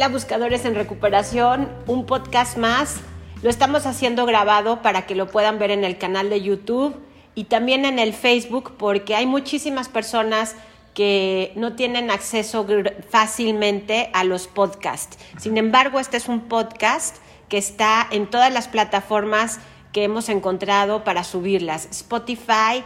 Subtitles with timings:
[0.00, 3.02] Hola Buscadores en Recuperación, un podcast más.
[3.42, 6.96] Lo estamos haciendo grabado para que lo puedan ver en el canal de YouTube
[7.34, 10.56] y también en el Facebook porque hay muchísimas personas
[10.94, 12.66] que no tienen acceso
[13.10, 15.18] fácilmente a los podcasts.
[15.38, 17.16] Sin embargo, este es un podcast
[17.50, 19.60] que está en todas las plataformas
[19.92, 21.88] que hemos encontrado para subirlas.
[21.90, 22.84] Spotify,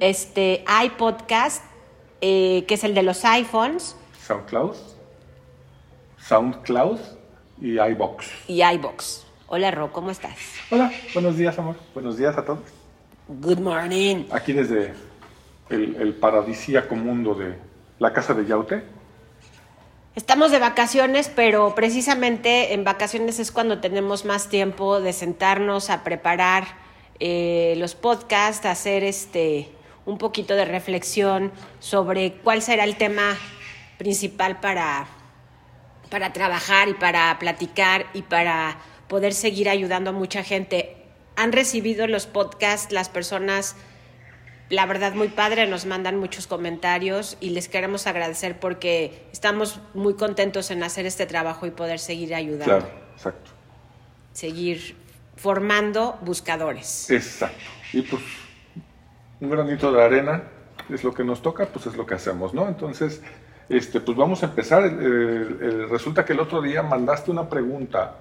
[0.00, 1.64] este, iPodcast,
[2.20, 3.96] eh, que es el de los iPhones.
[4.26, 4.95] SoundCloud.
[6.28, 6.98] SoundCloud
[7.60, 8.26] y iBox.
[8.48, 9.26] Y iBox.
[9.46, 10.36] Hola Ro, ¿cómo estás?
[10.70, 11.76] Hola, buenos días amor.
[11.94, 12.60] Buenos días a todos.
[13.28, 14.24] Good morning.
[14.32, 14.92] Aquí desde
[15.70, 17.56] el, el paradisíaco mundo de
[18.00, 18.82] la casa de Yaute.
[20.16, 26.02] Estamos de vacaciones, pero precisamente en vacaciones es cuando tenemos más tiempo de sentarnos a
[26.02, 26.64] preparar
[27.20, 29.68] eh, los podcasts, a hacer este
[30.06, 33.36] un poquito de reflexión sobre cuál será el tema
[33.98, 35.06] principal para
[36.10, 40.96] para trabajar y para platicar y para poder seguir ayudando a mucha gente.
[41.36, 43.76] Han recibido los podcasts las personas,
[44.70, 50.14] la verdad muy padre, nos mandan muchos comentarios y les queremos agradecer porque estamos muy
[50.14, 52.64] contentos en hacer este trabajo y poder seguir ayudando.
[52.64, 53.50] Claro, exacto.
[54.32, 54.96] Seguir
[55.36, 57.10] formando buscadores.
[57.10, 57.64] Exacto.
[57.92, 58.22] Y pues
[59.40, 60.42] un granito de arena
[60.88, 62.68] es lo que nos toca, pues es lo que hacemos, ¿no?
[62.68, 63.22] Entonces,
[63.68, 64.82] este, pues vamos a empezar.
[65.90, 68.14] resulta que el otro día mandaste una pregunta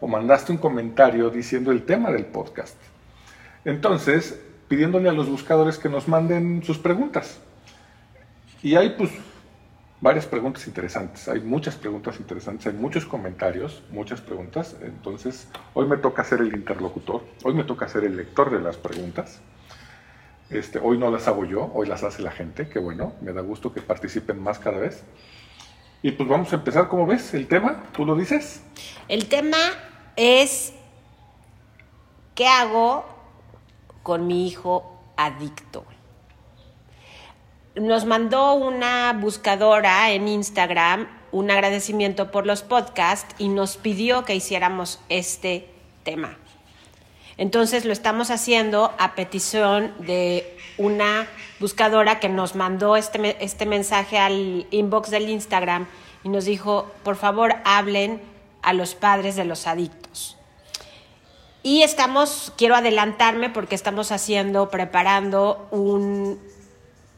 [0.00, 2.76] o mandaste un comentario diciendo el tema del podcast.
[3.64, 7.40] Entonces, pidiéndole a los buscadores que nos manden sus preguntas.
[8.62, 9.10] Y hay pues
[10.00, 14.76] varias preguntas interesantes, hay muchas preguntas interesantes, hay muchos comentarios, muchas preguntas.
[14.82, 18.76] Entonces, hoy me toca ser el interlocutor, hoy me toca ser el lector de las
[18.76, 19.40] preguntas.
[20.50, 23.40] Este, hoy no las hago yo, hoy las hace la gente, que bueno, me da
[23.40, 25.04] gusto que participen más cada vez.
[26.02, 27.34] Y pues vamos a empezar, ¿cómo ves?
[27.34, 27.84] ¿El tema?
[27.92, 28.62] ¿Tú lo dices?
[29.08, 29.58] El tema
[30.16, 30.72] es,
[32.34, 33.04] ¿qué hago
[34.02, 35.84] con mi hijo adicto?
[37.76, 44.34] Nos mandó una buscadora en Instagram un agradecimiento por los podcasts y nos pidió que
[44.34, 45.68] hiciéramos este
[46.02, 46.36] tema.
[47.40, 51.26] Entonces lo estamos haciendo a petición de una
[51.58, 55.86] buscadora que nos mandó este, este mensaje al inbox del Instagram
[56.22, 58.20] y nos dijo, por favor, hablen
[58.60, 60.36] a los padres de los adictos.
[61.62, 66.38] Y estamos, quiero adelantarme porque estamos haciendo, preparando un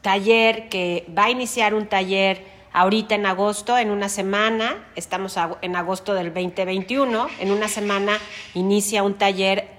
[0.01, 5.75] taller que va a iniciar un taller ahorita en agosto, en una semana, estamos en
[5.75, 8.17] agosto del 2021, en una semana
[8.53, 9.72] inicia un taller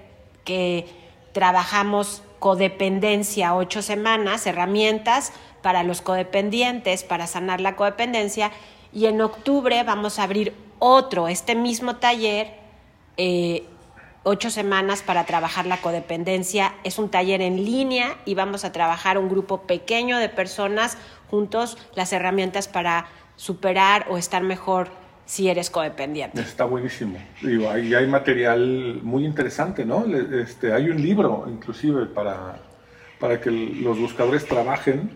[0.45, 0.87] que
[1.33, 8.51] trabajamos codependencia ocho semanas, herramientas para los codependientes, para sanar la codependencia.
[8.93, 12.53] Y en octubre vamos a abrir otro, este mismo taller,
[13.17, 13.65] eh,
[14.23, 16.75] ocho semanas para trabajar la codependencia.
[16.83, 20.97] Es un taller en línea y vamos a trabajar un grupo pequeño de personas
[21.29, 24.89] juntos las herramientas para superar o estar mejor
[25.25, 26.41] si eres codependiente.
[26.41, 27.17] Está buenísimo.
[27.41, 30.05] Digo, ahí hay material muy interesante, ¿no?
[30.05, 32.59] Este, hay un libro, inclusive, para,
[33.19, 35.09] para que los buscadores trabajen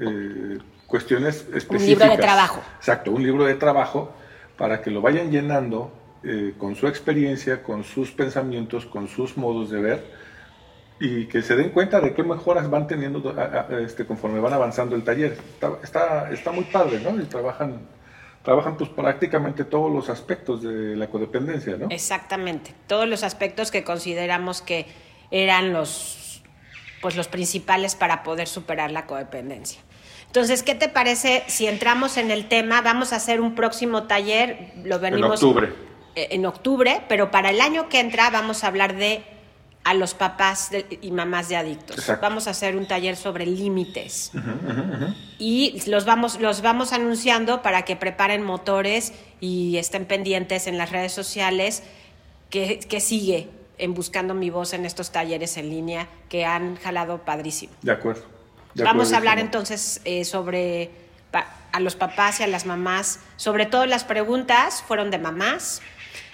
[0.00, 1.80] eh, cuestiones específicas.
[1.82, 2.62] Un libro de trabajo.
[2.78, 4.12] Exacto, un libro de trabajo
[4.56, 9.70] para que lo vayan llenando eh, con su experiencia, con sus pensamientos, con sus modos
[9.70, 10.24] de ver
[11.00, 13.34] y que se den cuenta de qué mejoras van teniendo
[13.80, 15.32] este, conforme van avanzando el taller.
[15.32, 17.20] Está, está, está muy padre, ¿no?
[17.20, 17.80] Y trabajan
[18.44, 21.88] trabajan pues prácticamente todos los aspectos de la codependencia, ¿no?
[21.90, 24.86] Exactamente, todos los aspectos que consideramos que
[25.30, 26.42] eran los,
[27.00, 29.80] pues los principales para poder superar la codependencia.
[30.26, 32.82] Entonces, ¿qué te parece si entramos en el tema?
[32.82, 35.40] Vamos a hacer un próximo taller, lo venimos...
[35.40, 35.72] En octubre.
[36.14, 39.22] Eh, en octubre, pero para el año que entra vamos a hablar de
[39.84, 40.70] a los papás
[41.02, 42.10] y mamás de adictos.
[42.20, 44.32] Vamos a hacer un taller sobre límites.
[45.38, 50.90] Y los vamos, los vamos anunciando para que preparen motores y estén pendientes en las
[50.90, 51.82] redes sociales
[52.48, 57.74] que, sigue en Buscando mi voz en estos talleres en línea que han jalado padrísimo.
[57.82, 58.22] De acuerdo.
[58.74, 60.90] vamos a hablar entonces eh, sobre
[61.72, 65.82] a los papás y a las mamás, sobre todo las preguntas fueron de mamás,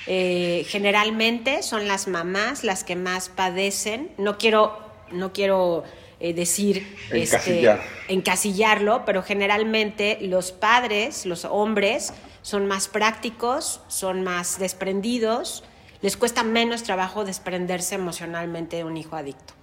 [0.07, 4.11] eh, generalmente son las mamás las que más padecen.
[4.19, 4.79] No quiero,
[5.11, 5.85] no quiero
[6.21, 12.13] eh, decir este, encasillarlo, pero generalmente los padres, los hombres,
[12.43, 15.65] son más prácticos, son más desprendidos,
[16.03, 19.55] les cuesta menos trabajo desprenderse emocionalmente de un hijo adicto.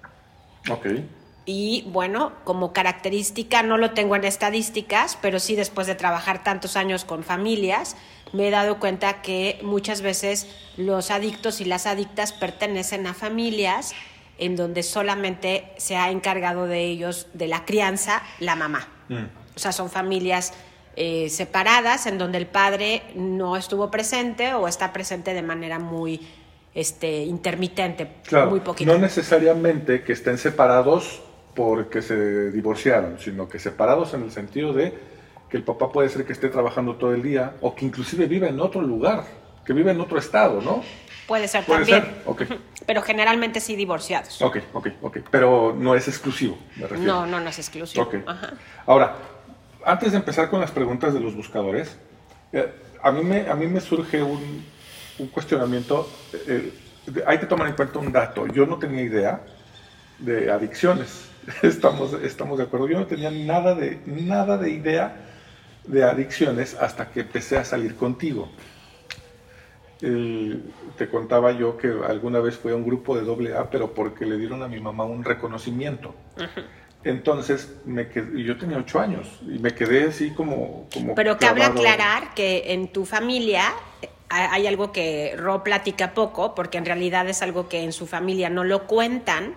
[0.70, 0.88] Ok.
[1.46, 6.76] Y bueno, como característica, no lo tengo en estadísticas, pero sí después de trabajar tantos
[6.76, 7.96] años con familias,
[8.34, 13.94] me he dado cuenta que muchas veces los adictos y las adictas pertenecen a familias
[14.38, 18.88] en donde solamente se ha encargado de ellos, de la crianza, la mamá.
[19.10, 19.26] Mm.
[19.56, 20.54] O sea, son familias
[20.96, 26.28] eh, separadas en donde el padre no estuvo presente o está presente de manera muy
[26.74, 28.92] este, intermitente, Claro, muy poquito.
[28.92, 31.22] no necesariamente que estén separados
[31.56, 34.94] porque se divorciaron, sino que separados en el sentido de
[35.50, 38.50] que el papá puede ser que esté trabajando todo el día o que inclusive vive
[38.50, 39.24] en otro lugar,
[39.66, 40.84] que vive en otro estado, ¿no?
[41.28, 42.04] Puede ser Puede también.
[42.04, 42.42] ser, ok.
[42.86, 44.42] Pero generalmente sí divorciados.
[44.42, 45.18] Ok, ok, ok.
[45.30, 47.14] Pero no es exclusivo, me refiero.
[47.14, 48.06] No, no, no es exclusivo.
[48.06, 48.16] Ok.
[48.26, 48.54] Ajá.
[48.86, 49.16] Ahora,
[49.86, 51.98] antes de empezar con las preguntas de los buscadores,
[52.54, 52.72] eh,
[53.02, 54.64] a, mí me, a mí me surge un,
[55.20, 56.10] un cuestionamiento.
[56.48, 56.72] eh,
[57.08, 58.48] de- hay que tomar en cuenta un dato.
[58.48, 59.42] Yo no tenía idea
[60.20, 61.30] de adicciones.
[61.62, 62.88] Estamos, estamos de acuerdo.
[62.90, 65.27] Yo no tenía nada de, nada de idea
[65.88, 68.50] de adicciones hasta que empecé a salir contigo.
[70.02, 70.64] El-
[70.98, 74.26] te contaba yo que alguna vez fui a un grupo de doble A, pero porque
[74.26, 76.14] le dieron a mi mamá un reconocimiento.
[77.04, 80.88] Entonces, me quedé, yo tenía ocho años y me quedé así como...
[80.94, 83.64] como Pero cabe aclarar que en tu familia
[84.02, 88.08] eh, hay algo que Ro platica poco, porque en realidad es algo que en su
[88.08, 89.54] familia no lo cuentan,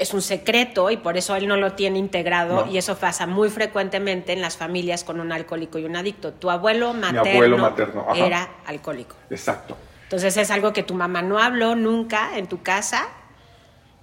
[0.00, 2.72] es un secreto y por eso él no lo tiene integrado No.
[2.72, 6.32] y eso pasa muy frecuentemente en las familias con un alcohólico y un adicto.
[6.32, 8.26] Tu abuelo materno, abuelo materno, ajá.
[8.26, 9.14] era alcohólico.
[9.28, 9.76] Exacto.
[10.04, 13.08] Entonces es algo que tu mamá no habló nunca en tu casa,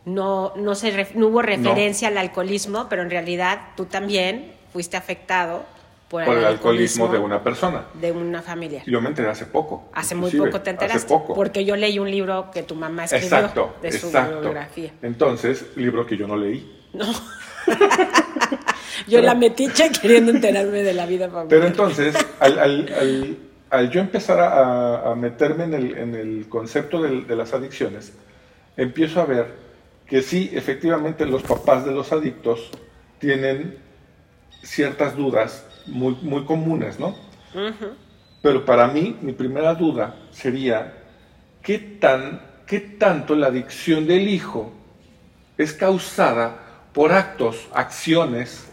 [0.05, 5.65] no, no, se no hubo referencia al alcoholismo, pero en realidad tú también fuiste afectado
[6.07, 7.85] por, Por el alcoholismo de una persona.
[7.93, 8.81] de una familia.
[8.85, 9.89] Yo me enteré hace poco.
[9.93, 11.33] Hace muy poco te enteraste, Hace poco.
[11.33, 14.39] porque yo leí un libro que tu mamá escribió Exacto, de su exacto.
[14.41, 14.93] biografía.
[15.01, 16.73] Entonces, libro que yo no leí.
[16.93, 17.05] No.
[19.07, 21.49] yo la metiche queriendo enterarme de la vida familiar.
[21.49, 23.37] Pero entonces, al, al- al-
[23.69, 28.13] al yo empezar a, a meterme en el, en el concepto de, las adicciones,
[28.77, 29.55] empiezo a ver
[30.05, 32.69] que sí, efectivamente los papás de los adictos
[33.19, 33.77] tienen
[34.63, 37.15] ciertas dudas muy, muy comunes, ¿no?
[38.41, 40.93] Pero para mí, mi primera duda sería,
[41.61, 44.71] ¿qué, tan, ¿qué tanto la adicción del hijo
[45.57, 46.59] es causada
[46.93, 48.67] por actos, acciones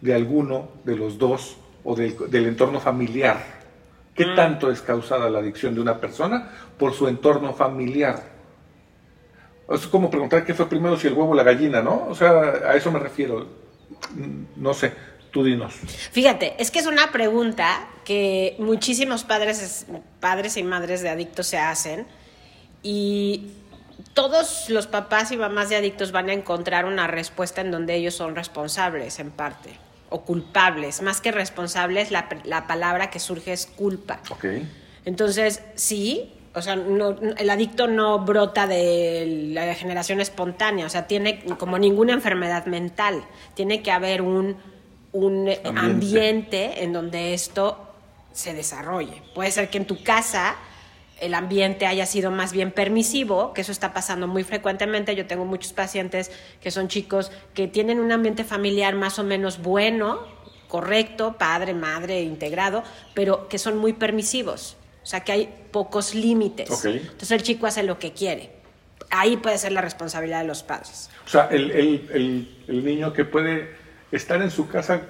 [0.00, 3.38] de alguno de los dos o del, del entorno familiar?
[4.14, 8.22] ¿Qué tanto es causada la adicción de una persona por su entorno familiar?
[9.68, 12.06] Es como preguntar qué fue primero, si el huevo o la gallina, ¿no?
[12.08, 12.30] O sea,
[12.66, 13.46] a eso me refiero.
[14.14, 14.92] Mm, No sé,
[15.30, 15.74] tú dinos.
[16.12, 19.86] Fíjate, es que es una pregunta que muchísimos padres,
[20.20, 22.06] padres y madres de adictos se hacen
[22.82, 23.48] y
[24.14, 28.14] todos los papás y mamás de adictos van a encontrar una respuesta en donde ellos
[28.14, 29.70] son responsables en parte
[30.08, 31.02] o culpables.
[31.02, 34.20] Más que responsables, la, la palabra que surge es culpa.
[34.30, 34.44] Ok.
[35.04, 41.06] Entonces, sí, o sea, no- el adicto no brota de la generación espontánea, o sea,
[41.06, 43.22] tiene como ninguna enfermedad mental,
[43.54, 44.56] tiene que haber un,
[45.12, 45.68] un ambiente.
[45.68, 46.82] Ambiente.
[46.84, 47.78] en donde esto
[48.32, 49.22] se desarrolle.
[49.34, 50.56] Puede ser que en tu casa
[51.20, 55.14] el ambiente haya sido más bien permisivo, que eso está pasando muy frecuentemente.
[55.16, 56.30] Yo tengo muchos pacientes
[56.62, 60.20] que son chicos que tienen un ambiente familiar más o menos bueno,
[60.68, 64.76] correcto, padre, madre, integrado, pero que son muy permisivos.
[65.02, 66.68] O sea, que hay pocos límites.
[66.84, 68.52] Entonces el chico hace lo que quiere.
[69.10, 71.10] Ahí puede ser la responsabilidad de los padres.
[71.26, 73.74] O sea, el, el- el- el niño que puede
[74.12, 75.02] estar en su casa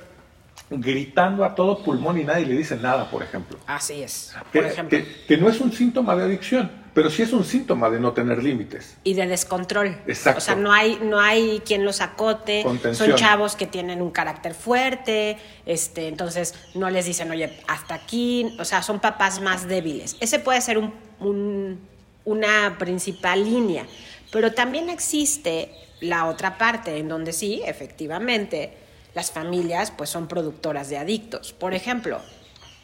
[0.68, 3.58] gritando a todo pulmón y nadie le dice nada, por ejemplo.
[3.66, 4.98] Así es, Que, por ejemplo.
[4.98, 8.12] que- que no es un síntoma de adicción, pero sí es un síntoma de no
[8.12, 8.96] tener límites.
[9.02, 9.96] y de descontrol.
[10.06, 10.38] Exacto.
[10.38, 12.62] O sea, no hay, no hay quien los acote.
[12.62, 13.08] Contención.
[13.10, 18.54] Son chavos que tienen un carácter fuerte, este, entonces no les dicen, oye, hasta aquí.
[18.60, 20.16] O sea, son papás más débiles.
[20.20, 21.80] Ese puede ser un- un-
[22.24, 23.86] una principal línea.
[24.30, 28.72] Pero también existe la otra parte, en donde sí, efectivamente,
[29.14, 31.52] las familias pues son productoras de adictos.
[31.52, 32.20] Por ejemplo,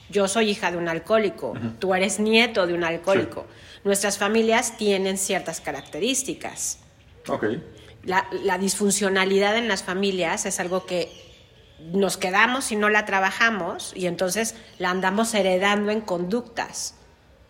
[0.09, 3.47] yo soy hija de un alcohólico, tú eres nieto de un alcohólico.
[3.85, 6.79] Nuestras familias tienen ciertas características.
[7.29, 7.45] Ok.
[8.05, 11.11] La, la disfuncionalidad en las familias es algo que
[11.93, 16.95] nos quedamos y no la trabajamos y entonces la andamos heredando en conductas.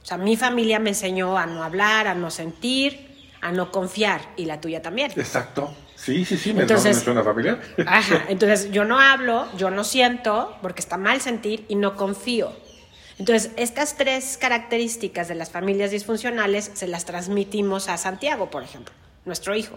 [0.02, 4.20] O sea, mi familia me enseñó a no hablar, a no sentir, a no confiar
[4.36, 5.10] y la tuya también.
[5.16, 5.74] Exacto.
[6.06, 7.60] Sí, sí, sí, me, Entonces- suena familiar.
[7.84, 12.52] Ajá, entonces yo no hablo, yo no siento, porque está mal sentir y no confío.
[13.18, 18.94] Entonces, estas tres características de las familias disfuncionales se las transmitimos a Santiago, por ejemplo,
[19.24, 19.74] nuestro hijo.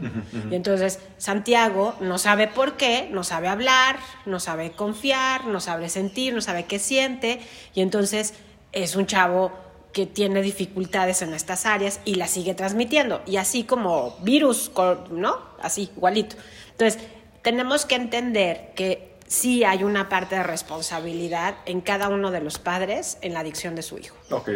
[0.52, 5.90] Y entonces Santiago no sabe por qué, no sabe hablar, no sabe confiar, no sabe
[5.90, 7.40] sentir, no sabe qué siente,
[7.74, 8.36] y entonces
[8.72, 9.52] es un chavo
[9.94, 13.24] que tiene dificultades en estas áreas y la sigue transmitiendo.
[13.26, 14.70] Y así como virus,
[15.10, 15.49] ¿no?
[15.62, 16.36] Así, igualito.
[16.72, 17.02] Entonces,
[17.42, 22.58] tenemos que entender que sí hay una parte de responsabilidad en cada uno de los
[22.58, 24.16] padres en la adicción de su hijo.
[24.32, 24.50] Ok.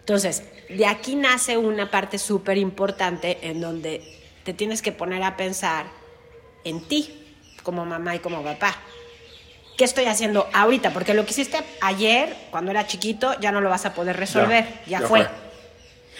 [0.00, 5.36] Entonces, de aquí nace una parte súper importante en donde te tienes que poner a
[5.36, 5.86] pensar
[6.64, 7.20] en ti,
[7.62, 8.76] como mamá y como papá.
[9.76, 10.92] ¿Qué estoy haciendo ahorita?
[10.92, 14.66] Porque lo que hiciste ayer, cuando era chiquito, ya no lo vas a poder resolver,
[14.86, 15.26] ya, fue.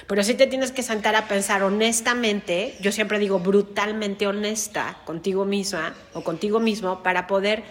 [0.06, 5.44] Pero sí te tienes que sentar a pensar honestamente, yo siempre digo brutalmente honesta contigo
[5.44, 7.64] misma o contigo mismo para poder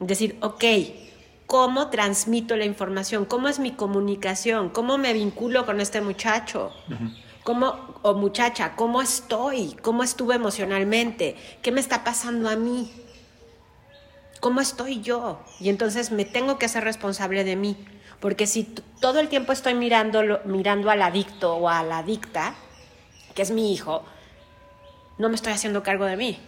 [0.00, 0.64] decir, ok,
[1.46, 3.24] ¿cómo transmito la información?
[3.24, 4.70] ¿Cómo es mi comunicación?
[4.70, 6.72] ¿Cómo me vinculo con este muchacho?
[7.44, 9.76] ¿Cómo, o muchacha, cómo estoy?
[9.80, 11.36] ¿Cómo estuve emocionalmente?
[11.62, 12.90] ¿Qué me está pasando a mí?
[14.40, 15.40] ¿Cómo estoy yo?
[15.60, 17.76] Y entonces me tengo que hacer responsable de mí.
[18.20, 18.64] Porque si
[19.00, 22.54] todo el tiempo estoy mirando, mirando al adicto o a la adicta,
[23.34, 24.04] que es mi hijo,
[25.18, 26.38] no me estoy haciendo cargo de mí.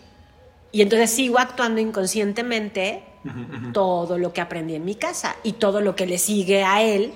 [0.72, 3.02] Y entonces sigo actuando inconscientemente
[3.72, 7.12] todo lo que aprendí en mi casa y todo lo que le sigue a él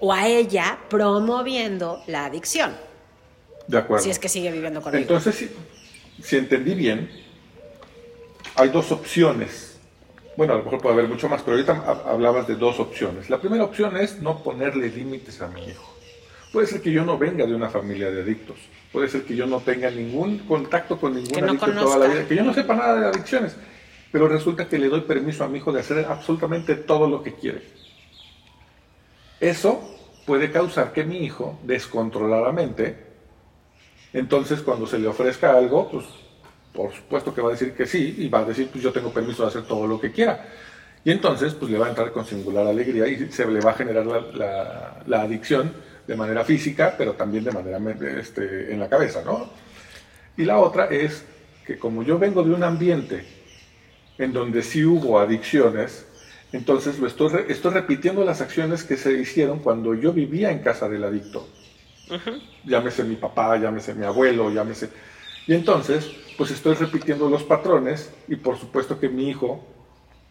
[0.00, 2.76] o a ella promoviendo la adicción.
[3.66, 4.04] De acuerdo.
[4.04, 5.02] Si es que sigue viviendo con él.
[5.02, 5.50] Entonces, si,
[6.22, 7.10] si entendí bien,
[8.54, 9.67] hay dos opciones
[10.38, 13.28] bueno, a lo mejor puede haber mucho más, pero ahorita hablabas de dos opciones.
[13.28, 15.92] La primera opción es no ponerle límites a mi hijo.
[16.52, 18.56] Puede ser que yo no venga de una familia de adictos.
[18.92, 22.28] Puede ser que yo no tenga ningún contacto con ningún adicto toda la vida.
[22.28, 23.56] Que yo no sepa nada de adicciones.
[24.12, 27.34] Pero resulta que le doy permiso a mi hijo de hacer absolutamente todo lo que
[27.34, 27.62] quiere.
[29.40, 29.92] Eso
[30.24, 32.96] puede causar que mi hijo, descontroladamente,
[34.12, 36.04] entonces cuando se le ofrezca algo, pues
[36.78, 39.12] por supuesto que va a decir que sí y va a decir, pues yo tengo
[39.12, 40.46] permiso de hacer todo lo que quiera.
[41.04, 43.74] Y entonces, pues le va a entrar con singular alegría y se le va a
[43.74, 45.72] generar la, adicción
[46.06, 47.80] de manera física, pero también de manera
[48.20, 49.50] este, en la cabeza, ¿no?
[50.36, 51.24] Y la otra es
[51.66, 53.24] que como yo vengo de un ambiente
[54.16, 56.06] en donde sí hubo adicciones,
[56.52, 60.88] entonces lo estoy, estoy repitiendo las acciones que se hicieron cuando yo vivía en casa
[60.88, 61.48] del adicto.
[62.64, 64.90] Llámese mi papá, llámese mi abuelo, llámese...
[65.48, 69.60] Y entonces, pues estoy repitiendo los patrones y por supuesto que mi hijo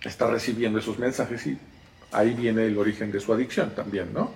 [0.04, 1.60] está recibiendo esos mensajes y
[2.14, 4.32] ahí viene el origen de su adicción también, ¿no?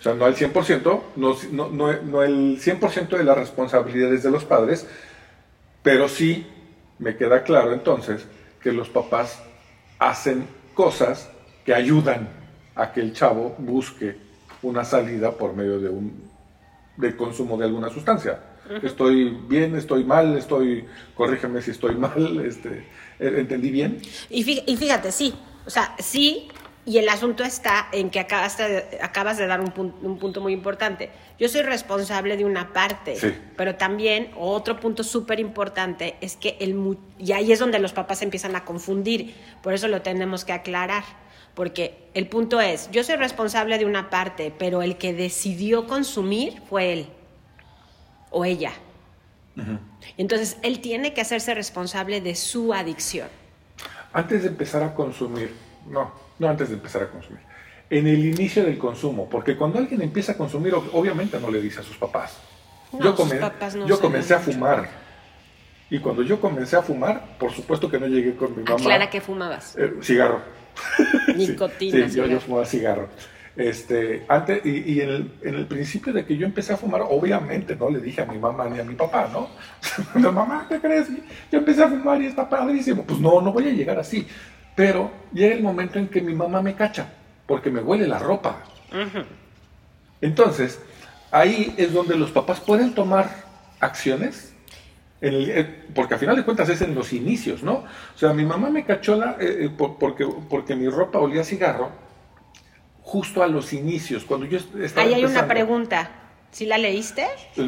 [0.00, 4.30] O sea, no al 100%, no, no, no, no el 100% de las responsabilidades de
[4.32, 4.84] los padres,
[5.84, 6.44] pero sí
[6.98, 8.26] me queda claro entonces
[8.60, 9.40] que los papás
[10.00, 11.30] hacen cosas
[11.64, 12.28] que ayudan
[12.74, 14.16] a que el chavo busque
[14.62, 16.26] una salida por medio de un
[16.96, 18.40] del consumo de alguna sustancia
[18.82, 22.86] estoy bien, estoy mal, estoy, corrígeme si estoy mal, este,
[23.18, 24.00] ¿entendí bien?
[24.30, 25.34] Y fíjate, sí,
[25.66, 26.48] o sea, sí,
[26.86, 31.10] y el asunto está en que acabas de, acabas de dar un, punto, muy importante.
[31.36, 33.16] Yo soy responsable de una parte,
[33.56, 36.96] pero también otro punto súper importante es que el...
[37.18, 41.02] Y ahí es donde los papás empiezan a confundir, por eso lo tenemos que aclarar,
[41.54, 46.62] porque el punto es, yo soy responsable de una parte, pero el que decidió consumir
[46.68, 47.08] fue él
[48.36, 48.72] o ella.
[50.18, 53.28] Entonces, él tiene que hacerse responsable de su adicción.
[54.12, 55.54] Antes de empezar a consumir,
[55.88, 57.40] no, no antes de empezar a consumir,
[57.88, 61.80] en el inicio del consumo, porque cuando alguien empieza a consumir, obviamente no le dice
[61.80, 62.36] a sus papás.
[62.92, 63.16] yo,
[63.86, 65.06] yo comencé a fumar.
[65.88, 68.76] Y cuando yo comencé a fumar, por supuesto que no llegué con mi mamá.
[68.76, 69.76] Clara, ¿qué fumabas?
[69.78, 70.42] Eh, cigarro.
[71.36, 72.10] Nicotina.
[72.10, 73.08] sí, yo fumaba cigarro.
[73.56, 77.74] Este, antes, y, en, el, en, el, principio de que yo empecé a fumar, obviamente
[77.74, 79.48] no le dije a mi mamá ni a mi papá, ¿no?
[80.20, 81.08] la mamá, ¿qué crees?
[81.50, 83.04] Yo empecé a fumar y está padrísimo.
[83.04, 84.26] Pues no, no voy a llegar así.
[84.74, 87.08] Pero llega el momento en que mi mamá me cacha,
[87.46, 88.62] porque me huele la ropa.
[90.20, 90.78] Entonces,
[91.30, 93.30] ahí es donde los papás pueden tomar
[93.80, 94.54] acciones
[95.22, 97.72] eh, porque al final de cuentas es en los inicios, ¿no?
[97.74, 101.44] O sea, mi mamá me cachó la, eh, eh, porque, porque mi ropa olía a
[101.44, 101.90] cigarro
[103.06, 106.10] justo a los inicios, cuando yo estaba Ahí hay una pregunta.
[106.50, 107.24] ¿Sí la leíste?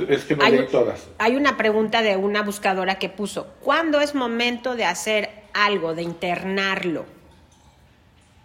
[0.09, 1.07] Es que no leí todas.
[1.18, 6.02] Hay una pregunta de una buscadora que puso, ¿cuándo es momento de hacer algo, de
[6.02, 7.07] internarlo?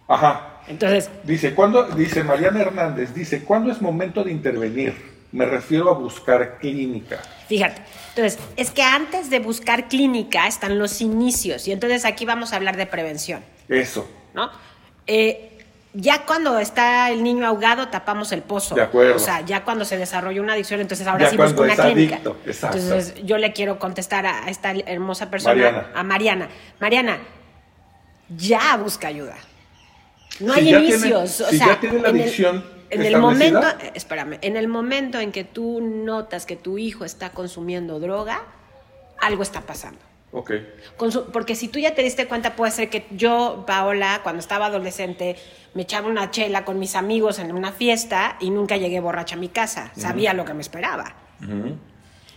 [0.06, 0.60] Ajá.
[0.68, 1.10] Entonces...
[1.24, 4.94] Dice, ¿cuándo, dice Mariana Hernández, dice, ¿cuándo es momento de intervenir?
[5.32, 7.20] Me refiero a buscar clínica.
[7.48, 12.52] Fíjate, entonces, es que antes de buscar clínica están los inicios, y entonces aquí vamos
[12.52, 13.42] a hablar de prevención.
[13.68, 14.08] Eso.
[14.32, 14.50] ¿No?
[15.08, 15.53] Eh,
[15.94, 18.74] ya cuando está el niño ahogado, tapamos el pozo.
[18.74, 19.14] De acuerdo.
[19.16, 22.20] O sea, ya cuando se desarrolla una adicción, entonces ahora sí busco una clínica.
[22.44, 26.48] Entonces yo le quiero contestar a esta hermosa persona, a Mariana.
[26.80, 27.18] Mariana,
[28.36, 29.36] ya busca ayuda.
[30.40, 31.40] No Si hay tiene- inicios.
[31.40, 34.56] o si sea, ya tiene la en el- adicción En el momento, eh, espérame, en
[34.56, 38.40] el momento en que tú notas que tu hijo está consumiendo droga,
[39.20, 39.98] algo está pasando.
[40.36, 40.50] Ok.
[41.32, 45.36] Porque si tú ya te diste cuenta, puede ser que yo, Paola, cuando estaba adolescente,
[45.74, 49.38] me echaba una chela con mis amigos en una fiesta y nunca llegué borracha a
[49.38, 49.92] mi casa.
[49.96, 51.14] Sabía lo que me esperaba.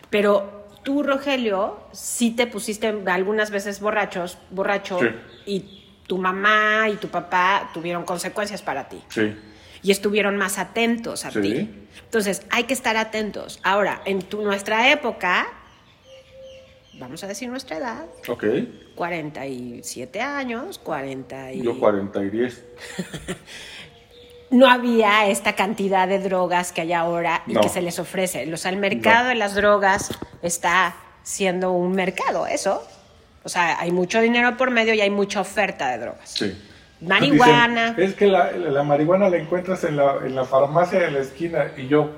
[0.09, 5.07] Pero tú, Rogelio, sí te pusiste algunas veces borrachos, borracho Sí.
[5.47, 9.35] y tu mamá y tu papá tuvieron consecuencias para ti Sí.
[9.81, 11.41] y estuvieron más atentos a Sí.
[11.41, 11.69] ti.
[12.05, 13.59] Entonces, hay que estar atentos.
[13.63, 15.47] Ahora, en tu, nuestra época,
[16.99, 18.43] vamos a decir nuestra edad, Ok.
[18.95, 21.61] 47 años, 40 y...
[21.61, 22.65] Yo 40 y 10.
[24.49, 27.59] No había esta cantidad de drogas que hay ahora y No.
[27.59, 28.51] que se les ofrece.
[28.53, 29.29] O sea, el mercado No.
[29.29, 30.09] de las drogas
[30.41, 32.81] está siendo un mercado, eso.
[33.43, 36.29] O sea, hay mucho dinero por medio y hay mucha oferta de drogas.
[36.29, 36.57] Sí.
[37.01, 37.89] Marihuana.
[37.89, 41.19] Dicen, es que la, la marihuana la encuentras en la, en la farmacia de la
[41.19, 42.09] esquina y yo.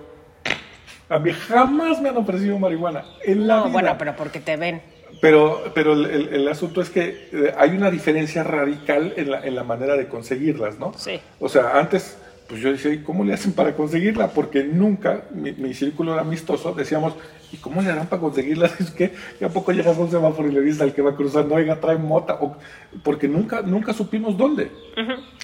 [1.09, 3.03] A mí jamás me han ofrecido marihuana.
[3.25, 3.73] En la No, vida.
[3.73, 4.81] bueno, pero porque te ven.
[5.21, 9.43] Pero, pero el, el- el asunto es que eh, hay una diferencia radical en la,
[9.45, 10.93] en la manera de conseguirlas, ¿no?
[10.95, 11.19] Sí.
[11.39, 12.15] O sea, antes,
[12.47, 14.29] pues yo decía, ¿y cómo le hacen para conseguirla?
[14.29, 17.15] Porque nunca, mi, mi círculo era amistoso, decíamos,
[17.51, 18.69] ¿y cómo le harán para conseguirla?
[18.79, 19.11] Es que
[19.41, 21.79] ¿y a poco llegas a un semáforo y le dices al que va cruzando, oiga,
[21.81, 22.55] trae mota, O-
[23.03, 24.71] porque nunca, nunca supimos dónde.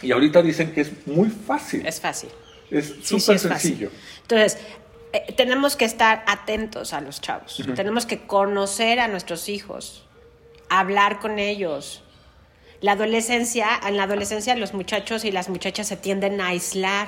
[0.03, 2.29] Y ahorita dicen que es muy fácil, Es fácil.
[2.69, 3.49] es Sí, sí, súper fácil.
[3.71, 3.89] sencillo.
[4.21, 4.57] Entonces,
[5.15, 7.63] eh, tenemos que estar atentos a los chavos.
[7.75, 10.03] Tenemos que conocer a nuestros hijos,
[10.69, 12.03] hablar con ellos.
[12.81, 17.07] La adolescencia, en la adolescencia los muchachos y las muchachas se tienden a aislar,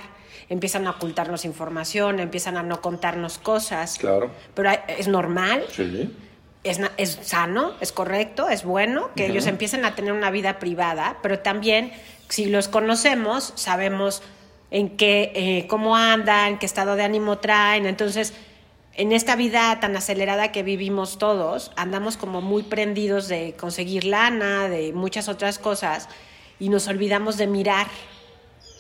[0.50, 3.98] empiezan a ocultarnos información, empiezan a no contarnos cosas.
[3.98, 4.32] Claro.
[4.54, 6.10] Pero es normal, Sí.
[6.64, 11.18] es, es sano, es correcto, es bueno que ellos empiecen a tener una vida privada,
[11.22, 11.92] pero también
[12.30, 14.22] si los conocemos, sabemos
[14.72, 17.86] en qué, eh, cómo andan, qué estado de ánimo traen.
[17.86, 18.34] Entonces,
[18.96, 24.68] en esta vida tan acelerada que vivimos todos, andamos como muy prendidos de conseguir lana,
[24.68, 26.10] de muchas otras cosas,
[26.60, 27.88] y nos olvidamos de mirar,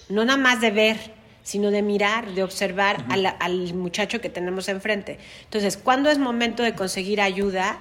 [0.09, 0.97] no nada más de ver,
[1.43, 5.19] sino de mirar, de observar la- al muchacho que tenemos enfrente.
[5.43, 7.79] Entonces, ¿cuándo es momento de conseguir ayuda?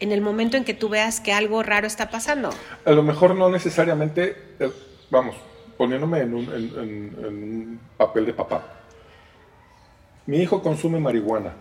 [0.00, 2.50] En el momento en que tú veas que algo raro está pasando.
[2.84, 4.70] A lo mejor no necesariamente, eh,
[5.10, 5.34] vamos,
[5.78, 8.62] poniéndome en un, en- en- en un papel de papá.
[10.26, 11.54] Mi hijo consume marihuana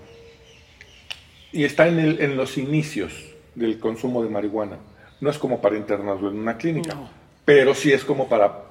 [1.51, 3.13] y está en, el- en los inicios
[3.55, 4.77] del consumo de marihuana.
[5.21, 7.09] No es como para internarlo en una clínica, No.
[7.45, 8.63] pero sí es como para,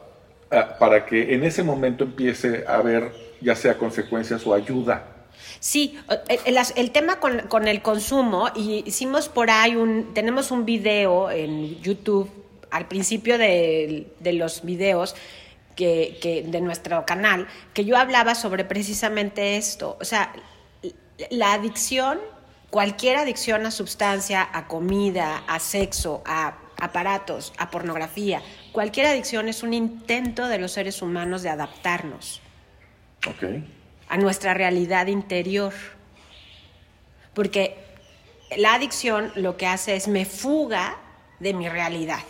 [0.50, 5.12] ah, para que en ese momento empiece a haber ya sea consecuencias o ayuda.
[5.60, 10.12] Sí, el, el as- el tema con, con el consumo, y hicimos por ahí un,
[10.14, 12.30] tenemos un video en YouTube
[12.70, 15.14] al principio de, de los videos
[15.74, 19.96] que, que- de nuestro canal, que yo hablaba sobre precisamente esto.
[20.00, 20.32] O sea,
[21.30, 22.18] la adicción,
[22.70, 29.62] cualquier adicción a sustancia, a comida, a sexo, a aparatos, a pornografía, cualquier adicción es
[29.62, 32.42] un intento de los seres humanos de adaptarnos
[34.08, 35.72] a nuestra realidad interior.
[37.34, 37.76] Porque
[38.56, 40.96] la adicción lo que hace es me fuga
[41.40, 42.20] de mi realidad.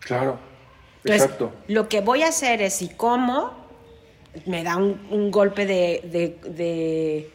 [0.00, 0.38] Claro.
[1.04, 1.52] Entonces, Exacto.
[1.68, 3.52] lo que voy a hacer es si como,
[4.46, 7.30] me da un, un golpe de, de, de,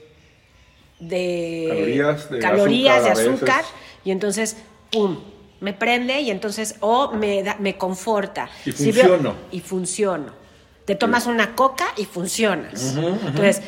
[0.99, 3.63] de Calorías, de calorías, azúcar
[4.03, 4.57] y entonces,
[4.91, 5.19] ¡pum!
[5.61, 8.49] Me prende y entonces, o me, da- me conforta.
[8.65, 9.35] Y Si veo- funciono.
[9.51, 10.33] y funciono.
[10.85, 12.95] Te tomas una coca y funcionas.
[12.95, 13.61] Entonces,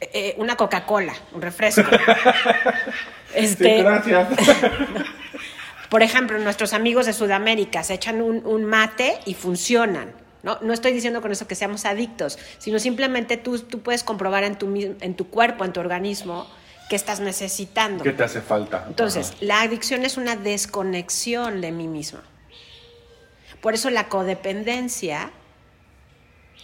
[0.00, 1.82] eh, una Coca-Cola, un refresco.
[3.34, 4.28] este, Sí, gracias.
[5.90, 10.12] por ejemplo, nuestros amigos de Sudamérica se echan un, un mate y funcionan.
[10.42, 10.58] ¿no?
[10.62, 14.56] no estoy diciendo con eso que seamos adictos, sino simplemente tú, tú puedes comprobar en
[14.56, 16.46] tu, en tu cuerpo, en tu organismo,
[16.88, 18.02] que estás necesitando.
[18.02, 18.84] ¿Qué te hace falta?
[18.88, 19.38] Entonces, Ajá.
[19.42, 22.22] la adicción es una desconexión de mí misma.
[23.60, 25.30] Por eso la codependencia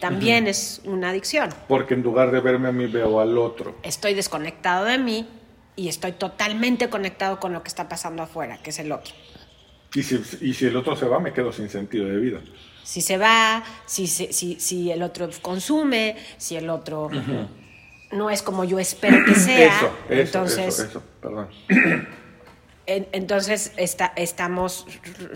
[0.00, 1.50] también es una adicción.
[1.68, 3.76] Porque en lugar de verme a mí veo al otro.
[3.82, 5.28] Estoy desconectado de mí
[5.76, 9.14] y estoy totalmente conectado con lo que está pasando afuera, que es el otro.
[9.94, 12.40] Y si, y si el otro se va, me quedo sin sentido de vida.
[12.82, 17.10] Si se va, si, si, si el otro consume, si el otro
[18.12, 19.66] no es como yo espero que sea.
[19.76, 21.48] eso, eso, entonces, eso, eso, perdón.
[22.86, 24.86] en- entonces está, estamos...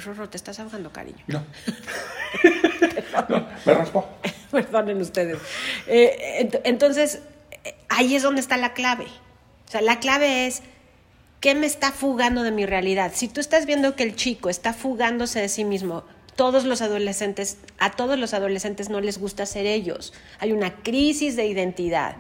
[0.05, 1.24] Rorro, te estás ahogando, cariño.
[1.26, 1.44] No.
[3.29, 4.09] no, me raspó.
[4.50, 5.38] Perdonen ustedes.
[5.87, 7.20] Eh, ent- entonces,
[7.64, 9.07] eh, ahí es donde está la clave.
[9.71, 10.63] O sea, la clave es,
[11.39, 13.13] ¿qué me está fugando de mi realidad?
[13.15, 16.03] Si tú estás viendo que el chico está fugándose de sí mismo,
[16.35, 20.13] Todos los adolescentes, a todos los adolescentes no les gusta ser ellos.
[20.41, 22.17] Hay una crisis de identidad.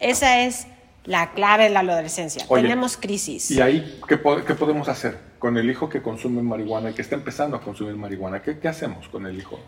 [0.00, 0.66] Esa es
[1.04, 2.44] la clave de la adolescencia.
[2.48, 3.48] Oye, Tenemos crisis.
[3.52, 7.02] ¿Y ahí qué, po- qué podemos hacer con el hijo que consume marihuana y que
[7.02, 8.42] está empezando a consumir marihuana?
[8.42, 9.60] ¿Qué, qué hacemos con el hijo?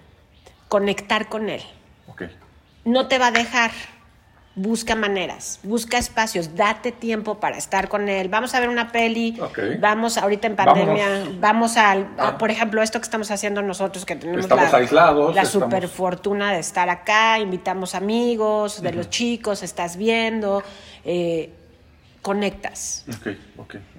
[0.69, 1.63] Conectar con él.
[2.85, 3.71] No te va a dejar.
[4.57, 8.29] Busca maneras, busca espacios, date tiempo para estar con él.
[8.29, 9.37] Vamos a ver una peli,
[9.81, 11.41] vamos ahorita en pandemia, Vámonos.
[11.41, 12.39] vamos al, a, Ah.
[12.39, 15.89] por ejemplo, esto que estamos haciendo nosotros, que tenemos Estamos la, aislados, la estamos- super
[15.89, 20.63] fortuna de estar acá, invitamos amigos de los chicos, estás viendo,
[21.05, 21.51] eh,
[22.23, 23.05] conectas.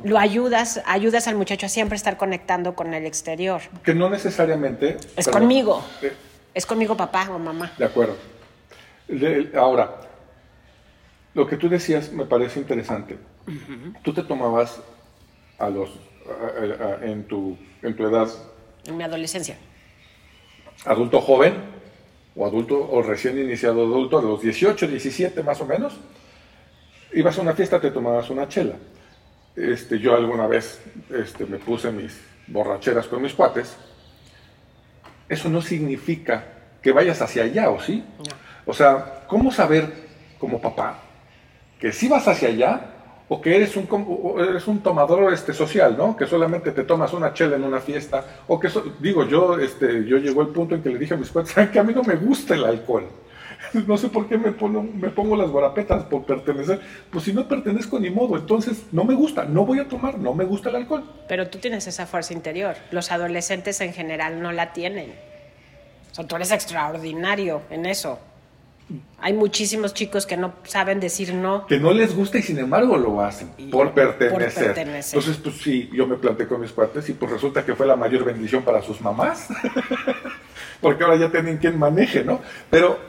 [0.06, 3.60] Lo ayudas, ayudas al muchacho a siempre estar conectando con el exterior.
[3.84, 4.96] Que no necesariamente...
[5.18, 5.42] Es perdón.
[5.42, 5.84] conmigo.
[6.02, 6.14] Eh,
[6.54, 7.74] Es conmigo papá o mamá.
[7.78, 8.16] De acuerdo.
[9.58, 9.92] Ahora,
[11.36, 13.18] lo que tú decías me parece interesante.
[14.04, 14.82] Tú te tomabas
[15.60, 15.90] a los,
[16.28, 18.28] a- a- a- en, tu, en tu edad
[18.88, 19.58] En mi adolescencia.
[20.86, 21.54] adulto joven
[22.36, 25.94] o adulto o recién iniciado adulto, a los 18, 17 más o menos,
[27.14, 28.76] ibas a una fiesta, te tomabas una chela.
[29.56, 30.82] Este, yo alguna vez
[31.14, 33.76] este, me puse mis borracheras con mis cuates.
[35.30, 36.46] Eso no significa
[36.82, 38.04] que vayas hacia allá, ¿o sí?
[38.66, 39.92] O sea, ¿cómo saber
[40.40, 41.00] como papá
[41.80, 42.92] que si vas hacia allá
[43.28, 46.16] o que eres un, o eres un tomador este, social, ¿no?
[46.16, 50.06] Que solamente te tomas una chela en una fiesta o que, so- digo, yo, este,
[50.06, 51.94] yo llegó el punto en que le dije a mis cuates, "Saben que a mí
[51.94, 53.08] no me gusta el alcohol.
[53.88, 56.80] No sé por qué me pongo, me pongo las guarapetas por pertenecer.
[57.10, 60.34] Pues si no pertenezco ni modo, entonces no me gusta, no voy a tomar, no
[60.36, 61.04] me gusta el alcohol.
[61.28, 62.76] Pero tú tienes esa fuerza interior.
[62.92, 65.14] Los adolescentes en general no la tienen.
[66.12, 68.20] O sea, tú eres extraordinario en eso.
[69.20, 71.66] Hay muchísimos chicos que no saben decir no.
[71.66, 74.30] que no les gusta y sin embargo lo hacen Y- por pertenecer.
[74.32, 74.40] por
[74.76, 75.18] pertenecer.
[75.20, 77.96] Entonces, pues sí, yo me planté con mis cuates y pues resulta que fue la
[77.96, 79.48] mayor bendición para sus mamás,
[80.82, 82.42] porque ahora ya tienen quien maneje, ¿no?
[82.70, 83.00] Pero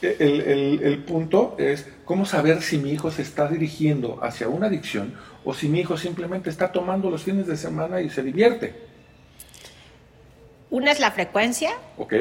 [0.00, 4.68] el, el- el punto es cómo saber si mi hijo se está dirigiendo hacia una
[4.68, 8.74] adicción o si mi hijo simplemente está tomando los fines de semana y se divierte,
[10.70, 11.70] Una es la frecuencia.
[11.98, 12.14] ¿ok?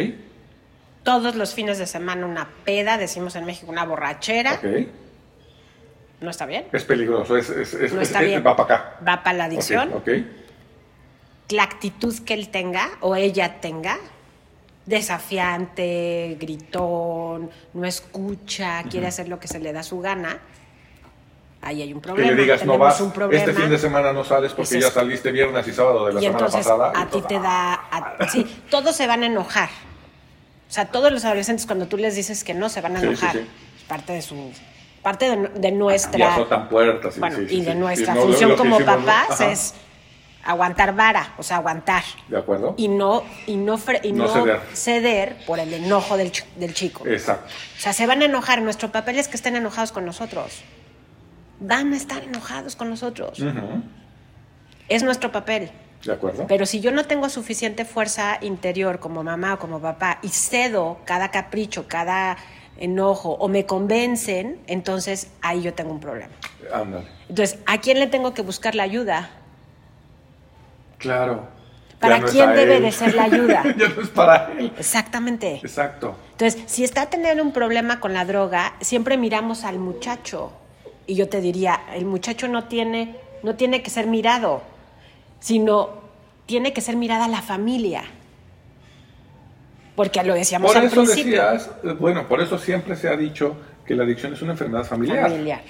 [1.06, 4.60] Todos los fines de semana una peda, decimos en México, una borrachera.
[6.20, 6.66] ¿No está bien?
[6.74, 8.44] Es peligroso, es, es- es- No es- está es- bien.
[8.46, 8.96] va para acá.
[9.08, 9.94] Va para la adicción.
[11.50, 13.98] La actitud que él tenga o ella tenga,
[14.88, 20.40] desafiante, gritón, no escucha, quiere hacer lo que se le da su gana,
[21.62, 22.32] ahí hay un Que problema.
[22.32, 23.44] le digas, no Tenemos vas, un problema.
[23.44, 26.24] este fin de semana no sales porque ya saliste viernes y sábado de la y
[26.24, 26.92] semana entonces pasada.
[27.00, 29.70] a ti te da, a- sí, todos se van a enojar.
[30.70, 33.06] O sea, todos los adolescentes cuando tú les dices que no se van a Sí,
[33.06, 33.32] sí, enojar.
[33.34, 33.40] sí.
[33.78, 34.52] Es parte de su,
[35.04, 37.14] parte de, de nuestra, azotan puertas.
[37.14, 37.78] sí, bueno, sí, sí, y de sí.
[37.78, 39.06] nuestra Sí, no, lo- función lo que como hicimos, ¿no?
[39.06, 39.52] papás Ajá.
[39.52, 39.74] es
[40.44, 42.74] aguantar vara, o sea, aguantar ¿De acuerdo?
[42.78, 44.60] y no y no y No no, ceder.
[44.74, 45.38] ceder.
[45.48, 47.06] por el enojo del, del chico.
[47.08, 47.48] Exacto.
[47.78, 48.62] O sea, se van a enojar.
[48.62, 50.62] Nuestro papel es que estén enojados con nosotros.
[51.60, 53.40] Van a estar enojados con nosotros.
[53.40, 53.82] Ujú.
[54.88, 55.72] Es nuestro papel.
[56.06, 56.46] ¿De acuerdo?
[56.48, 61.00] Pero si yo no tengo suficiente fuerza interior como mamá o como papá y cedo
[61.04, 62.38] cada capricho, cada
[62.78, 66.34] enojo o me convencen, entonces ahí yo tengo un problema.
[66.72, 67.08] Ándale.
[67.28, 69.30] Entonces, ¿a quién le tengo que buscar la ayuda?
[71.00, 71.48] Claro.
[72.00, 72.84] ¿Para no quién debe él.
[72.84, 73.64] de ser la ayuda?
[73.78, 74.72] ya no es para él.
[74.78, 75.56] Exactamente.
[75.56, 76.16] Exacto.
[76.32, 80.52] Entonces, si está teniendo un problema con la droga, siempre miramos al muchacho.
[81.08, 84.62] Y yo te diría, el muchacho no tiene, no tiene que ser mirado,
[85.46, 85.90] sino
[86.48, 88.04] tiene que ser mirada la familia.
[89.96, 91.44] Porque lo decíamos Por al eso principio.
[91.44, 93.56] decías, eh, bueno, por eso siempre se ha dicho
[93.86, 95.30] que la adicción es una enfermedad familiar.
[95.30, 95.62] Familiar.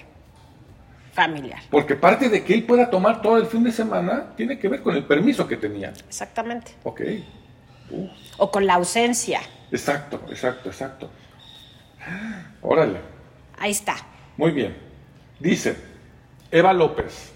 [1.12, 1.60] Familiar.
[1.70, 4.82] Porque parte de que él pueda tomar todo el fin de semana tiene que ver
[4.82, 5.90] con el permiso que tenía.
[6.08, 6.72] Exactamente.
[6.84, 7.02] Ok.
[8.38, 9.42] O con la ausencia.
[9.74, 11.10] exacto, exacto, exacto.
[12.62, 13.00] Órale.
[13.60, 13.98] Ahí está.
[14.38, 14.74] Muy bien.
[15.38, 15.76] Dice
[16.50, 17.34] Eva López,